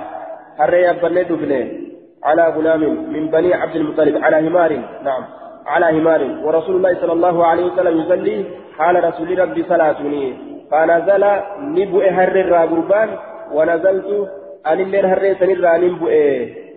[0.58, 1.88] حر يا بنيتي نفني
[2.24, 2.82] على غلام
[3.12, 4.72] من بني عبد المطلب على همار
[5.04, 5.24] نعم
[5.66, 8.44] على همار ورسول الله صلى الله عليه وسلم يصلي
[8.78, 10.34] حال رسول ربي صلاتني
[10.70, 11.24] فنزل
[11.60, 13.08] نبؤ هر الرابربان
[13.52, 14.28] ونزلت
[14.66, 16.10] أن اللين هر سنرى نبؤ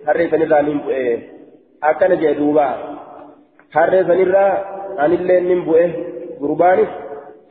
[0.06, 0.92] هر سنرى نبؤ
[1.82, 2.68] أكن جدوبا
[3.74, 4.48] هر سنرى
[4.98, 5.78] أن اللين نبؤ
[6.40, 6.88] قربانس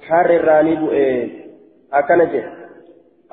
[0.10, 0.94] هر الراني بؤ
[1.94, 2.46] أكن جد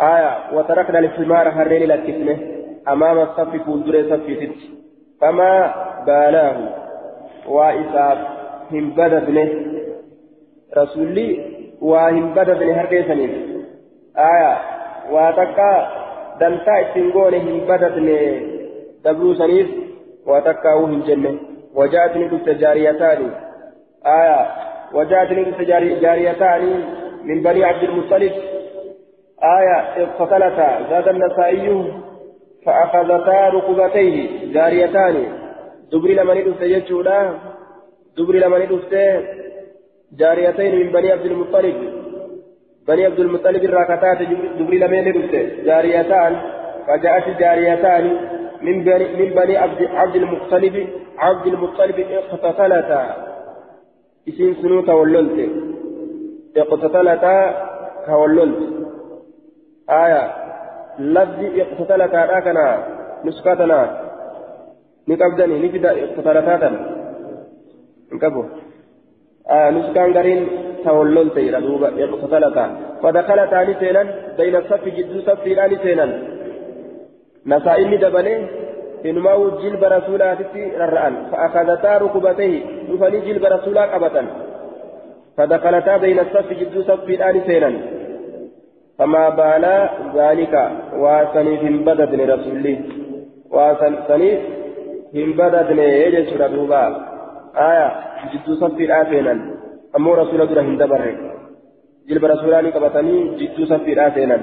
[0.00, 2.38] آية وتركنا الحمار هرين لكسنه
[2.88, 4.60] أمام الصف فولدر صف ست
[5.20, 5.52] فما
[6.06, 6.56] بالاه
[7.48, 8.18] وإساف
[8.72, 9.48] هم بددنه
[10.78, 11.28] رسولي
[11.80, 13.32] وهم بددنه هرقيسنين
[14.16, 14.56] آية
[15.12, 15.88] واتكا
[16.40, 18.40] دلتا اتنقون هم بددنه
[19.04, 19.87] دبلو سنيف واتكا
[20.28, 21.38] وهم جنة
[21.74, 23.30] وجاءتني دفت جاريتان
[24.06, 24.40] آية.
[24.94, 25.60] وجاءتني دفت
[26.04, 26.84] جاريتان
[27.24, 28.32] من بني عبد المطلب.
[29.58, 29.78] آية.
[30.02, 31.92] اقتتلتا زاد النسائي
[32.66, 34.52] فأخذتا ركبتيه.
[34.52, 35.16] جاريتان.
[35.92, 37.38] دبري لمن دفت يجودا.
[38.18, 38.94] دبري لمن دفت
[40.18, 41.76] جاريتين من بني عبد المطلب.
[42.88, 44.18] بني عبد المطلب الراكتات
[44.58, 45.34] دبري لمن دفت
[45.66, 46.36] جاريتان.
[46.86, 48.37] فجاءت جاريتان.
[48.62, 50.86] من بني من بني عبد عبد المطلب
[51.18, 53.02] عبد المطلب اقتتلتا.
[54.28, 55.38] اسم سنو توللت
[56.56, 57.34] اقتتلتا
[58.06, 58.60] كوللت
[59.90, 60.22] آية.
[60.98, 62.66] لفظ اقتتلتا كنا
[63.24, 63.80] نسكتنا.
[65.08, 66.70] نقبضني نجد اقتتلتا
[68.12, 68.44] نقبو
[69.50, 70.48] آه نسكان قرين
[70.84, 72.64] تولون تيرا دوبا اقتتلتا.
[73.02, 74.02] فدخلتا نسينا
[74.38, 76.06] بين الصف جدو صف لا نسينا
[77.46, 78.36] نسائل دبلي
[79.06, 79.32] إنما
[79.62, 84.26] جلب رسولاتي ررأن فأخذتا ركبتيه نفني جلب رسولا قبطا
[85.36, 87.72] فدخلتا بين الصف جدو صف لا نسينا
[88.98, 89.64] فما بال
[90.14, 90.54] ذلك
[91.02, 92.76] وسنيف بددن رسولي
[93.54, 94.40] وسنيف
[95.14, 96.82] هم بددن يجس دوبا
[97.70, 97.88] آية
[98.32, 99.34] جدو صفي الآتينا
[99.96, 101.02] أمو رسول الله هم دبر
[102.08, 104.38] جلب رسولاني قبطني جدو صفي الآتينا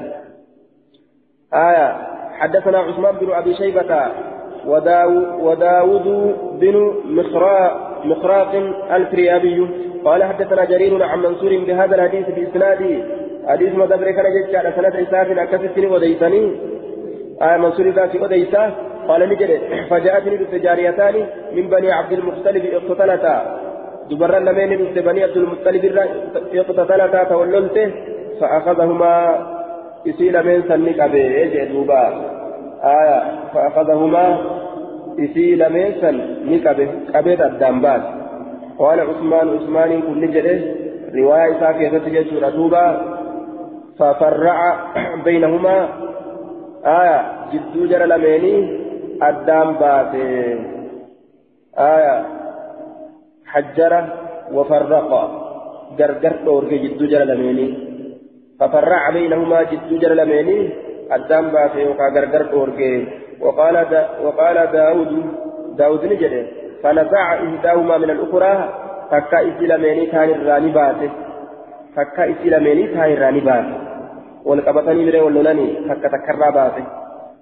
[1.53, 1.87] آية
[2.39, 4.07] حدثنا عثمان بن أبي شيبة
[4.65, 5.11] وداو
[5.47, 8.51] وداود بن مخراق مخراق
[8.95, 9.67] الكريابي
[10.05, 13.03] قال حدثنا جرير عن منصور بهذا الحديث بإسناده
[13.47, 16.51] حديث ما دبر كان جيتشا سنة إساف أكثر وديتني
[17.41, 18.71] آية منصور ذات وديتا
[19.07, 19.59] قال نجد
[19.89, 21.15] فجاءتني بالتجاريتان
[21.55, 23.35] من بني عبد المختلف اقتتلتا.
[24.09, 25.83] دبر لمن بني عبد المطلب
[26.53, 27.91] اقتتلتا توللته
[28.39, 29.54] فأخذهما.
[30.07, 32.07] إسيل من سنك أبي دوبا
[32.83, 33.19] آية
[33.53, 34.37] فأخذهما
[35.19, 38.01] إسيل من سنك أبي أبي الدنبات
[38.79, 40.61] قال عثمان عثمان كل جده
[41.15, 43.15] رواية ساكية تجد دوبا
[43.99, 44.77] ففرع
[45.25, 45.89] بينهما
[46.85, 47.21] آية
[47.53, 48.79] جدو جرى لميني
[49.21, 49.75] أدام
[51.77, 52.25] آية
[53.45, 54.05] حجر
[54.53, 55.31] وفرق
[56.45, 57.84] دورك جدو لميني
[58.59, 60.69] ففرع بينهما جدو جرى لميني
[61.11, 62.79] أدام باتي وكا غرغر دورك
[63.41, 65.11] وقال دا وقال داود
[65.77, 66.45] داود نجده
[66.83, 68.69] فنزع إحداهما من الأخرى
[69.11, 71.09] تكا إسلاميني كان الراني باتي
[71.95, 73.75] takka isii lameenii taa irraa ni baase
[74.45, 76.83] wal qabatanii biree wal lolanii takka takkarraa baase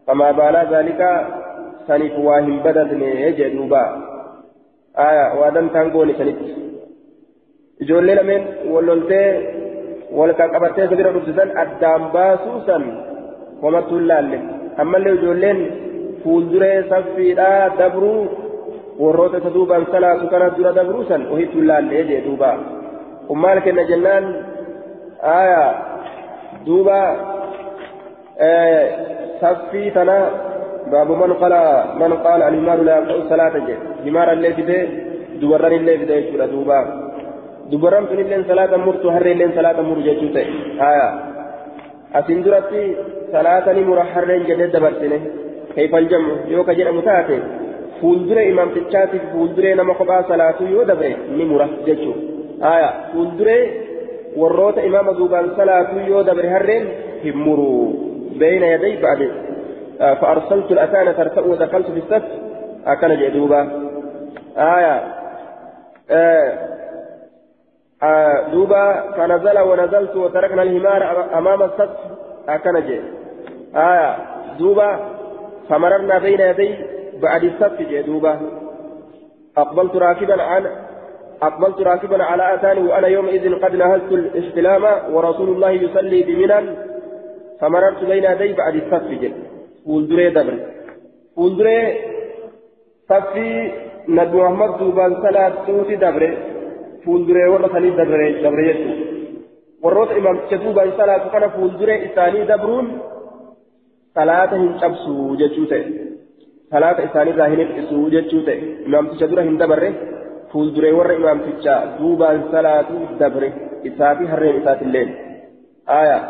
[0.05, 1.07] famaa baalaa zaalika
[1.87, 3.81] saniif waa hin badadne jee duuba
[5.05, 5.25] aya
[10.17, 12.61] waa dantaan goone sanitti ijoollee lameen wal loltee wal qaqqabattee isa bira dhufsisan addaan baasuu
[12.65, 12.83] san
[13.61, 14.39] homattuu hin laalle
[14.77, 15.59] ammallee ijoolleen
[16.23, 18.27] fuulduree saffiidhaa dabruu
[18.99, 22.57] warroota isa duubaan salaatu kana dura dabruu san ohittuu hin laalle jee duubaa
[23.29, 24.35] ummaal kenna jennaan
[25.21, 25.73] aya
[26.65, 26.99] duuba
[29.41, 30.17] saffii tana
[30.91, 31.61] baabu man qala
[31.99, 34.77] man qaala alhimaaru laa yaqta'u salaata jedhe himaara illee fide
[35.41, 37.02] dubarran illee fide jechuudha duuba
[37.73, 40.47] dubarran sun illeen salaata murtu harree illeen salaata muru jechuu ta'e
[40.89, 41.07] aya
[42.21, 42.83] asin duratti
[43.35, 45.17] salaata ni mura harreen jedhee dabarsine
[45.75, 47.35] kayfal jam'u yoo ka jedhamu taate
[48.01, 52.31] fuuldure imaamtichaatiif fuulduree nama kophaa salaatuu yoo dabre ni mura jechuudha
[52.63, 53.59] آية فولدري
[54.37, 56.83] وروت إمام دوبان صلاة يو دبر هرين
[57.25, 57.93] همروا
[58.39, 59.21] بين يدي بعد
[60.01, 62.23] آه فأرسلت الأتان ترتأ ودخلت في السف
[62.87, 63.61] أكن جدوبا
[64.57, 64.95] آية
[66.11, 66.72] آه
[68.03, 68.83] آه دوبا
[69.17, 71.01] فنزل ونزلت وتركنا الهمار
[71.37, 71.89] أمام الصف
[72.49, 73.03] akkana jedha
[73.75, 74.09] آية
[74.59, 74.89] duuba
[75.69, 76.69] فمررنا بين يدي
[77.23, 78.33] بعد الصف جدوبا
[79.57, 80.63] أقبلت راكبا عن
[81.41, 86.59] أقبلت راكبا على أتاني وأنا يومئذ قد نهزت الاحتلام ورسول الله يصلي بمنى.
[87.59, 89.33] فمررت بين يدي بعد الصف جل
[89.85, 90.55] fuulduree dabre.
[91.35, 91.79] fuulduree
[93.09, 93.49] safii
[94.07, 96.29] nabi muhammad duubaan salaatuuti dabre
[97.05, 98.93] fuulduree warra sanii dabre jechuudha
[99.83, 102.87] warroota imaamticha duubaan salaatu kana fuulduree isaanii dabruun
[104.19, 105.83] salaata hin cabsu jechuu ta'e
[106.75, 109.89] salaata isaaniirraa hin hir'isu jechuu ta'e imaamticha dura hin dabarre
[110.53, 113.49] fuulduree warra imaamticha duubaan salaatu dabre
[113.91, 115.05] isaa fi harreen isaatillee
[115.99, 116.21] aayaa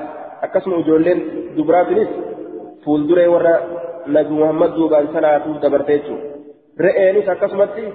[0.47, 1.19] akkasuma ijoolleen
[1.57, 2.11] dubaraatinis
[2.85, 3.55] fuulduree warra
[4.17, 6.27] nabi muhammad duubaan salaatu dabarte jechuudha.
[6.85, 7.85] re'eenis akkasumatti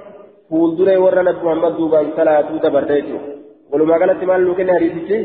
[0.50, 3.32] fuulduree warra nabi muhammad duubaan salaatuu dabarte jechuudha
[3.72, 5.18] walumaa galatti maal nuu kenne hadiisichi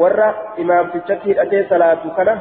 [0.00, 0.28] warra
[0.62, 2.34] imaamtichatti hidhatee salaatu kana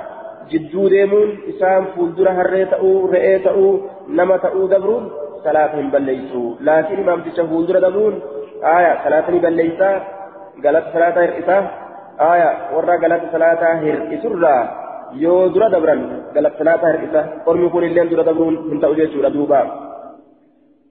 [0.51, 3.72] jidduu deemuun isaan fuuldura harree ta'uu re'ee ta'uu
[4.20, 5.05] nama ta'uu dabruun
[5.45, 8.16] salaata hin balleessu laakiin imaamticha fuuldura dabruun
[8.74, 9.95] aaya salaata ni balleessaa
[10.66, 11.61] galata salaataa hir'isaa
[12.30, 14.61] aaya warra galata salaataa hir'isurraa
[15.24, 16.05] yoo dura dabran
[16.38, 19.66] galata salaataa hir'isa ormi kun illee dura dabruun hin ta'u jechuudha duubaa.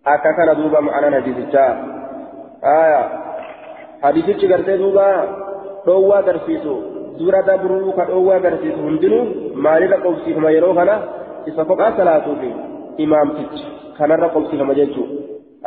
[0.05, 1.73] Akka kana duuba ma'anaan hadiisichaa
[2.63, 3.01] aya
[4.03, 5.07] hadiisichi gartee duuba
[5.87, 6.75] dhoowwaa agarsiisu
[7.19, 9.25] dura dabruu ka dhoowwaa agarsiisu hundinuu
[9.67, 10.95] maalirra qobsiifama yeroo kana
[11.47, 12.51] isa kophaa salaatuufi
[13.07, 13.65] imaamtichi
[13.99, 15.07] kanarra qobsiifama jechuu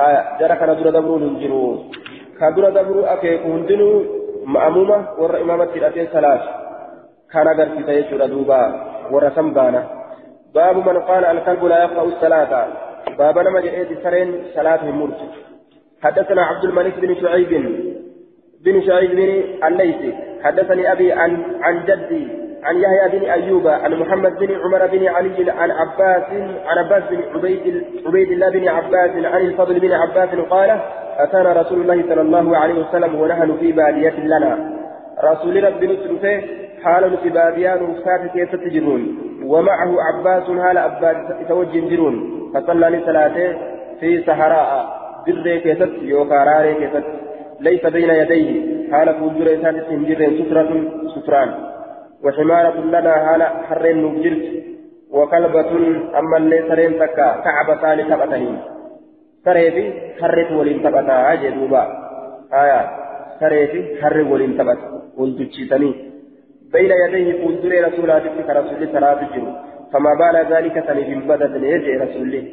[0.05, 1.61] aya jara kana dura dabruun hin jiru
[2.39, 3.95] ka dura dabruu akeeku hundinuu
[4.55, 6.49] ma'amuma warra imaamatti hidhatee salaatu
[7.33, 8.59] kan agarsiisa jechuudha duuba
[9.13, 9.81] warra san baana
[10.53, 12.61] baabu man qaala alkalbu laa yaqra'u salaata
[13.19, 15.19] بابا نما جئت سرين صلاة مرت
[16.03, 17.51] حدثنا عبد الملك بن شعيب
[18.65, 20.13] بن شعيب بن الليثي
[20.43, 22.27] حدثني أبي عن عن جدي
[22.63, 26.23] عن يحيى بن أيوب عن محمد بن عمر بن علي عن عباس
[26.65, 30.79] عن عباس بن عبيد عبيد الله بن عباس عن الفضل بن عباس قال
[31.17, 34.77] أتانا رسول الله صلى الله عليه وسلم ونحن في بادية لنا.
[35.23, 36.43] رسول ربي نسلفه
[36.83, 39.01] حال في بادية نفسات كيف تجرون.
[39.43, 41.17] ومعه عباس هال عباس
[41.49, 42.15] توجه جرون.
[42.53, 43.57] فصلى لصلاته
[43.99, 44.97] في صحراء.
[45.27, 47.05] در كيست يوكاراري كيست
[47.59, 48.51] ليس بين يديه.
[48.91, 50.71] حال فوجر إسات سنجر سترة
[51.15, 51.49] ستران
[52.23, 54.45] وحمارة لنا حال حرين نبجرت
[55.11, 55.71] وكلبة
[56.19, 57.27] أما اللي سرين تكا.
[57.45, 58.57] كعب ثاني تبتنين
[59.45, 59.85] سريفي
[60.21, 61.35] حرت ولين تبتا.
[61.35, 61.83] جدوبا
[62.53, 62.81] آية
[63.39, 64.79] سريفي حر ولين تبت
[65.17, 65.91] ولتجتني
[66.73, 69.55] بين يديه فوجر رسولاتك كرسول صلاة الجنوب
[69.93, 72.43] فما بال ذلك سنف بدت يجي رسول الله؟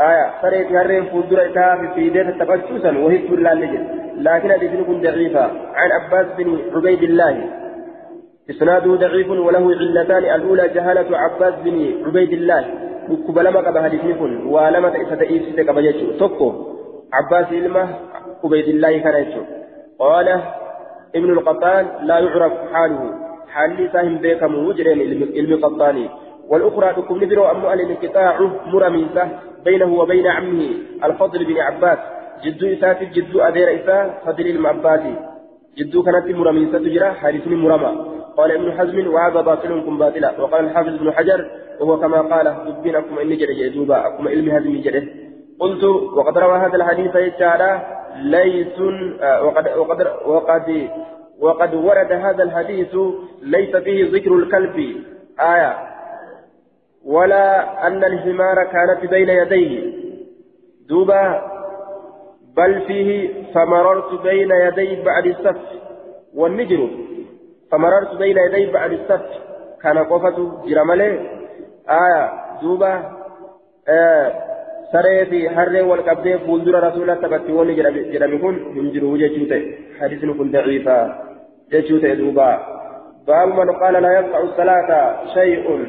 [0.00, 3.86] آية سريت هرين فودر إتاها في فيدة تبشوسا وهي كل نجد.
[4.16, 5.42] لكن حديث كن ضعيفة؟
[5.74, 7.44] عن عباس بن عبيد الله.
[8.50, 12.64] إسناده ضعيف وله علتان الأولى جهالة عباس بن عبيد الله.
[13.08, 16.12] كن؟ ولما تأسد إيسد قبل يجو.
[16.12, 16.52] تقو
[17.12, 17.88] عباس إلمه
[18.44, 19.42] عبيد الله كان يجو.
[19.98, 20.28] قال
[21.14, 23.27] ابن القطان لا يعرف حاله.
[23.58, 24.98] حالي ساهم بيكم وجرين
[25.36, 26.06] علم قطاني.
[26.50, 28.34] والأخرى تكون نذر أم الانقطاع
[28.72, 29.24] مرميسة
[29.64, 30.70] بينه وبين عمه
[31.06, 31.98] الفضل بن عباس.
[32.44, 33.96] جدو إسات جدو أدير إسا
[34.26, 35.14] فضل المعباسي
[35.78, 37.92] جدو كانت مرميسة تجرى حارس مرمى.
[38.36, 40.30] قال ابن حزم وهذا باطل كم باطلا.
[40.40, 41.40] وقال الحافظ ابن حجر
[41.80, 45.02] وهو كما قال دبينكم إني جرى جدوبا أكم علم هزم جرى
[45.60, 45.84] قلت
[46.18, 47.70] وقد روى هذا الحديث يتعالى
[48.22, 48.78] ليس
[49.22, 50.88] آه، وقد وقد وقد
[51.40, 52.96] وقد ورد هذا الحديث
[53.42, 54.76] ليس فيه ذكر الكلب.
[55.40, 55.76] آية.
[57.04, 59.92] ولا أن الحمار كانت بين يديه.
[60.88, 61.42] دوبا
[62.56, 65.60] بل فيه فمررت بين يدي بعد السف.
[66.34, 66.88] والنجر.
[67.70, 69.26] فمررت بين يدي بعد السف.
[69.82, 71.10] كان قفة جرمالي
[71.88, 72.32] آية.
[72.62, 73.18] دوبا
[73.88, 74.48] آه.
[74.92, 79.64] سرee fi harree wal qabdee fuuldura rasuula taphatti wanni jedhame kun hin jiru jechuu ta'e
[80.00, 80.94] hadisni kun daciifa
[81.72, 82.48] jechuu ta'e duuba
[83.26, 85.00] baabu man qaala laa yaqxa'u salaata
[85.34, 85.82] shay'un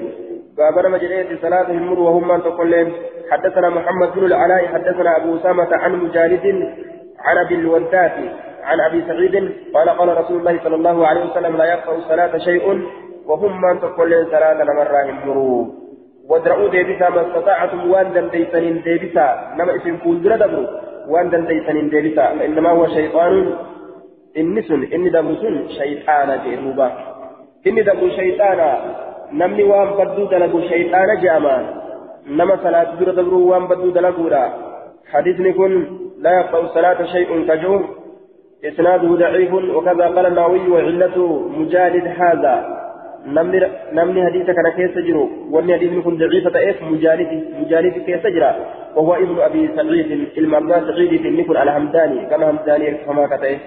[0.59, 2.87] بابنا مجرية صلاة المر وهم من تقولين
[3.31, 6.45] حدثنا محمد بن العلاء حدثنا أبو أسامة عن مجالد
[7.25, 8.15] عن أبي الودات
[8.63, 9.35] عن أبي سعيد
[9.73, 12.65] قال قال رسول الله صلى الله عليه وسلم لا يقرأ الصلاة شيء
[13.29, 15.65] وهم من تقولين صلاة مرة المروا
[16.29, 19.27] وادرؤوا ديبسا ما استطعتم وان دنديسن ديبسا
[19.57, 20.67] نما اسم فولدر دبروا
[21.07, 23.35] وان دنديسن ديبسا فإنما هو شيطان.
[24.37, 26.87] إنسن إن دبرسن شيطان جيروبا
[27.67, 28.71] إن دبر شيطانا
[29.31, 31.55] namni waan badduu dalagu shayxaana je'ama
[32.37, 34.43] nama salaati dura dabruu waan badduu dalaguudha.
[35.09, 35.85] حديثني كن
[36.21, 37.81] لا يقطع الصلاة شيء كجور
[38.65, 42.79] إسناده ضعيف وكذا قال النووي وعلته مجالد هذا
[43.93, 48.55] نمني حديثك أنا كيف تجرو وأني حديث كن ضعيفة إيه مجالد مجالد كيف تجرى
[48.95, 53.57] وهو ابن أبي سعيد المرضى سعيد بن نكن الهمداني كما همداني كما كتئ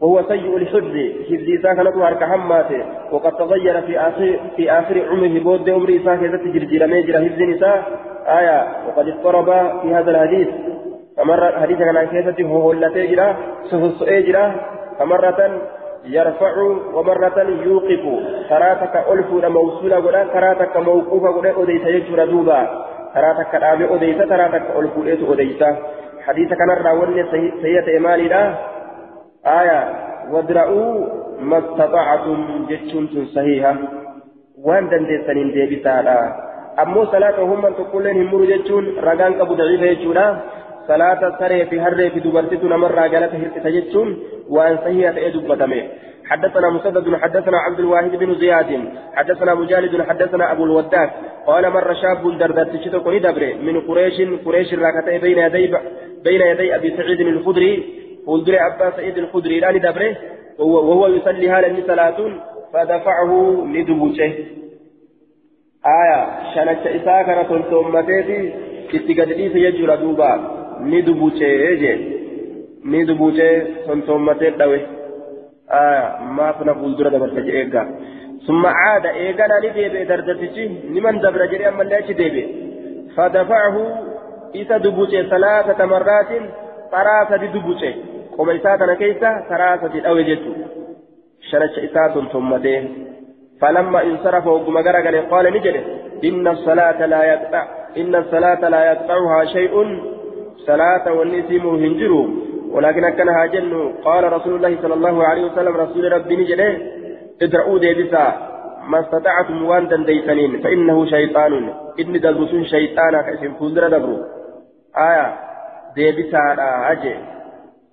[0.00, 0.96] وهو سيء الحفظ.
[1.28, 2.82] حفظ إساء كانت هارك حماته.
[3.12, 5.38] وقد تغير في آخر في آخر عمره.
[5.42, 7.78] بود عمر إساء كذا تجرجر ميجر حفظ نساء.
[8.26, 8.58] آية.
[8.88, 9.48] وقد اضطرب
[9.82, 10.48] في هذا الحديث.
[11.16, 13.36] فمرة حديث كان كيسة هو التي جرا
[13.70, 14.54] سفس جرا
[14.98, 15.60] فمرة
[16.04, 16.52] يرفع
[16.94, 18.02] ومرة يوقف.
[18.48, 22.60] كراتك ألف موصولة ولا كراتك موقوفة ولا أديت يجر دوبا.
[23.14, 24.92] كراتك رابع أديت كراتك ألف
[25.30, 25.62] أديت.
[26.26, 27.26] حديث كان الراون
[27.62, 28.28] سيئة إيماني
[29.46, 29.80] آية
[30.32, 31.06] وادرؤوا
[31.40, 33.74] ما استطعتم جتشون صحيحة.
[34.64, 36.18] وان دندسنين ديبسالا
[36.82, 40.40] أمو صلاة هم من تقول لهم مروا جتشون رقان قبو ضعيفة جتشونا.
[40.88, 44.08] صلاة سري في هري في دبرتنا مرة قالت هرت جتشون
[44.48, 45.82] وان صحيحة إدبتمه
[46.30, 48.70] حدثنا مسدد حدثنا عبد الواحد بن زياد
[49.14, 51.10] حدثنا مجالد حدثنا أبو الوداد
[51.46, 55.76] قال مر شاب دردت شتكوني دبره من قريش قريش راكتي بين يدي
[56.24, 57.72] بين يدي أبي سعيد الخدري
[58.26, 60.16] فولدر أبا سعيد الخدري لا دبره
[60.58, 62.18] وهو يصلي هذا صلاة
[62.72, 63.32] فدفعه
[63.74, 64.32] لدبوشه.
[65.86, 66.20] آية
[66.54, 68.52] شنت إساء كان تلتم متيتي
[68.94, 70.30] اتقدريس يجر دوبا.
[70.80, 71.98] ندبوشه
[72.84, 74.80] ندبوشه تلتم متيت دوي.
[75.70, 76.04] آية
[76.36, 77.82] ما فينا فولدر دبرت إيقا
[78.46, 80.68] ثم عاد إيقانا نديبه دردتشي.
[80.94, 82.46] لمن دبر جري أما اللي ديبه
[83.16, 83.76] فدفعه
[84.54, 86.30] إذا دبوشه ثلاثة مرات
[86.90, 87.94] ثلاثة دبوشه.
[88.40, 90.52] قم إساء كيسا ثلاثة أو جتو
[91.50, 92.88] شرش إساء ثمته
[93.60, 95.76] فلما انصرف وقم قال قال نجد
[96.24, 97.64] إن الصلاة لا يقطع
[97.96, 99.74] إن الصلاة لا يقطعها شيء.
[100.66, 102.26] صلاة والنسيم هنجروا.
[102.70, 106.60] ولكن أكنها جن قال رسول الله صلى الله عليه وسلم رسول ربي نجد
[107.42, 108.26] ادرؤوا ديبسا
[108.88, 111.72] ما استطعتم وأن دنديسنين فإنه شيطان.
[112.00, 114.16] إني دلبسون شيطانا كاسم فوزر دبرو.
[114.96, 115.26] آية.
[115.96, 116.56] ديبسا
[116.92, 117.14] أجي.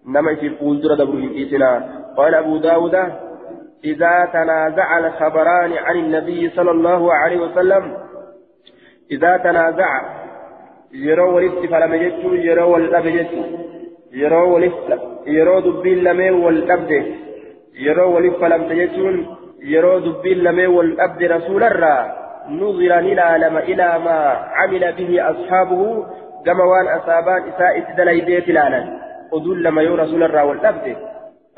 [0.07, 1.71] نما اسم فوزر دبرو إيسنا
[2.17, 2.95] قال أبو داود
[3.85, 7.97] إذا تنازع الخبران عن النبي صلى الله عليه وسلم
[9.11, 10.01] إذا تنازع
[10.93, 13.43] يرو ولفت فلم يجتو يرو والأب يجتو
[14.13, 16.91] يرو ولفت يرو دبين لمي والأبد
[17.79, 21.97] يرو ولف فلم تجتون يرو دبين لمي والأبد رسول الرا
[22.49, 24.17] نظر نلالم إلى ما
[24.57, 26.05] عمل به أصحابه
[26.45, 28.49] كما وان أصابان إساءة دليبيت
[29.33, 30.97] أدل لما يو رسول الرا والأبد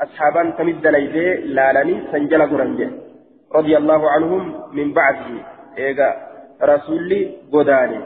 [0.02, 2.90] أصحابان تمد ليدي لالني سنجل قرنجة
[3.54, 5.26] رضي الله عنهم من بعده
[5.78, 6.14] إيغا
[6.62, 8.00] رسولي قداني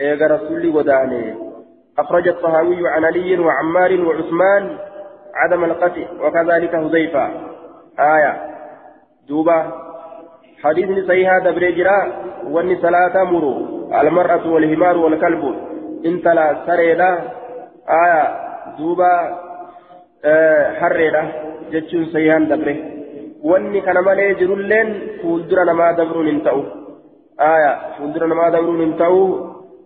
[0.00, 1.34] إيغا رسولي قداني
[1.98, 4.76] أخرج الطهاوي عن علي وعمار وعثمان
[5.34, 7.30] عدم القتل وكذلك حذيفة
[7.98, 8.32] آية
[9.28, 9.72] دوبا
[10.64, 11.98] حديث صحيح دبريجرا
[12.46, 13.54] واني صلاة مرو
[14.00, 15.54] المرأة والهمار والكلب
[16.06, 17.18] انت لا سريدا
[17.88, 18.47] آية
[18.78, 19.12] دوبا
[20.80, 21.22] harreedha
[21.72, 22.74] jechuun sayyaan dabre
[23.50, 24.88] wanni kana malee jirulleen
[25.20, 26.62] fuuldura namaa dabruun hin ta'u
[27.50, 29.20] aya fuuldura namaa dabruun hin ta'u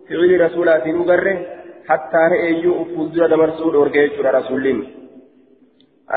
[0.08, 1.34] fi'ili rasuulaatiin ugarre
[1.90, 4.80] hattaa re'eeyyuu fuuldura dabarsuu dhoorge jechuudha rasuulliin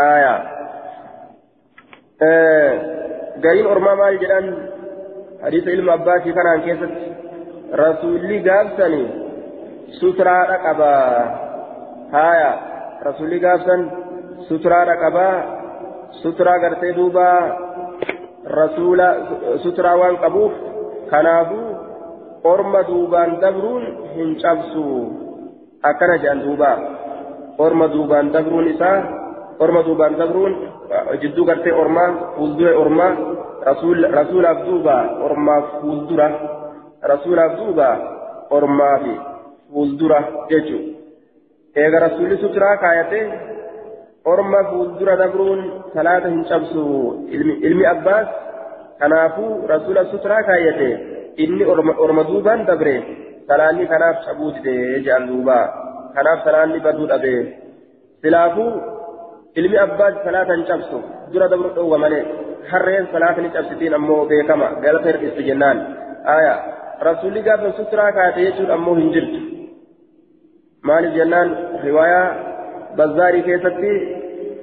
[0.08, 0.34] aya
[3.44, 4.46] gariin ormaa maal jedhan
[5.44, 7.06] hadiisa ilma abbaatii kanaan keessatti
[7.84, 9.08] rasuulli gaabsanii
[10.00, 10.92] suturaadha qaba
[12.12, 12.52] haya
[13.08, 13.82] rasuulli gaabsan
[14.48, 15.36] suturaadha qabaa
[16.22, 17.28] suturaa gartee duuba
[18.60, 19.08] rasuula
[19.64, 20.54] suturaa waan qabuuf
[21.12, 21.68] kanaafuu
[22.54, 23.84] orma duubaan dabruun
[24.16, 24.84] hin cabsu
[25.90, 26.72] akkana jedhan duuba
[27.58, 28.98] orma duubaan dabruun isaa
[29.60, 30.54] orma duubaan dabruun
[31.22, 33.12] jidduu gartee ormaa fuuldura ormaa
[34.18, 34.96] rasuulaaf duuba
[35.28, 36.28] ormaaf fuuldura
[37.12, 37.88] rasuulaaf duuba
[38.58, 39.06] ormaaf
[39.74, 40.20] fuuldura
[40.52, 40.95] jechuudha
[41.84, 43.26] eega rasuulli suturaa kaayatee
[44.34, 45.62] orma fuuldura dabruun
[45.96, 46.84] salaata hin cabsu
[47.70, 48.28] ilmi abbaas
[49.02, 50.90] kanaafuu rasuula suturaa kaayate
[51.46, 51.64] inni
[52.06, 52.96] orma duubaan dabre
[53.50, 55.58] salaanni kanaaf cabuu dide jedhan duuba
[56.16, 57.34] kanaaf salaanni baduu dhabe
[58.22, 58.72] silaafuu
[59.62, 60.98] ilmi abbaas salaata hin cabsu
[61.34, 62.24] dura dabru dhoowwa malee
[62.72, 65.78] harreen salaata ni cabsitiin ammoo beekama galata hir'istu jennaan
[66.38, 66.56] aya
[67.10, 69.40] rasuulli gaafa suturaa kaayate jechuun ammoo hin jirtu
[70.88, 71.50] maaliif jennaan
[71.88, 72.28] riwaayaa
[72.96, 73.94] بزاري كيستي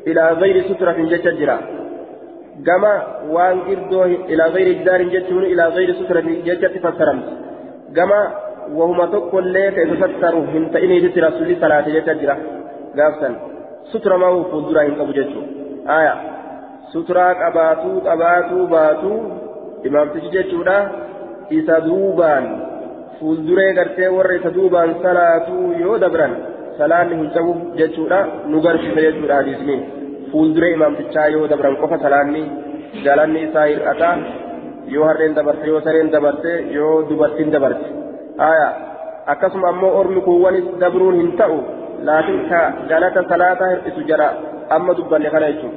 [0.09, 1.57] إلى غير سترة جتة جرا.
[2.67, 2.95] كما
[3.35, 4.03] وان قردو
[4.33, 7.27] إلى غير جدار جتون إلى غير سترة جتة فسرمت
[7.97, 8.21] كما
[8.73, 12.37] وهما تقول لك إذا ستروا هم تإني جت رسول صلاة جتة جرا.
[12.97, 13.29] قابسا
[13.93, 15.41] سترة ما هو فندرا إن قبو جتو.
[15.99, 16.15] آية
[16.93, 19.15] سترة قباتو قباتو باتو.
[19.87, 20.41] إمام تجي
[21.53, 22.45] إذا دوبان.
[23.23, 26.33] Fuulduree gartee warra isa duubaan salaatuu yoo dabran
[26.79, 28.21] salaanni hin ta'u jechuudha
[28.53, 29.77] nu garsiisa jechuudha hadiisni
[30.33, 32.43] fuulduree imaamtichaa yoo dabran qofa salaanni
[33.05, 34.09] galanni isaa hir'ata
[34.95, 37.87] yoo harreen dabarte yoo sareen dabarte yoo dubartiin dabarte
[38.49, 38.67] aya
[39.35, 41.61] akkasuma ammoo ormi kuuwwanis dabruun hin ta'u
[42.11, 44.29] لكن كجلة صلاة هرئس جرى
[44.77, 45.73] أما دبني خنا يجون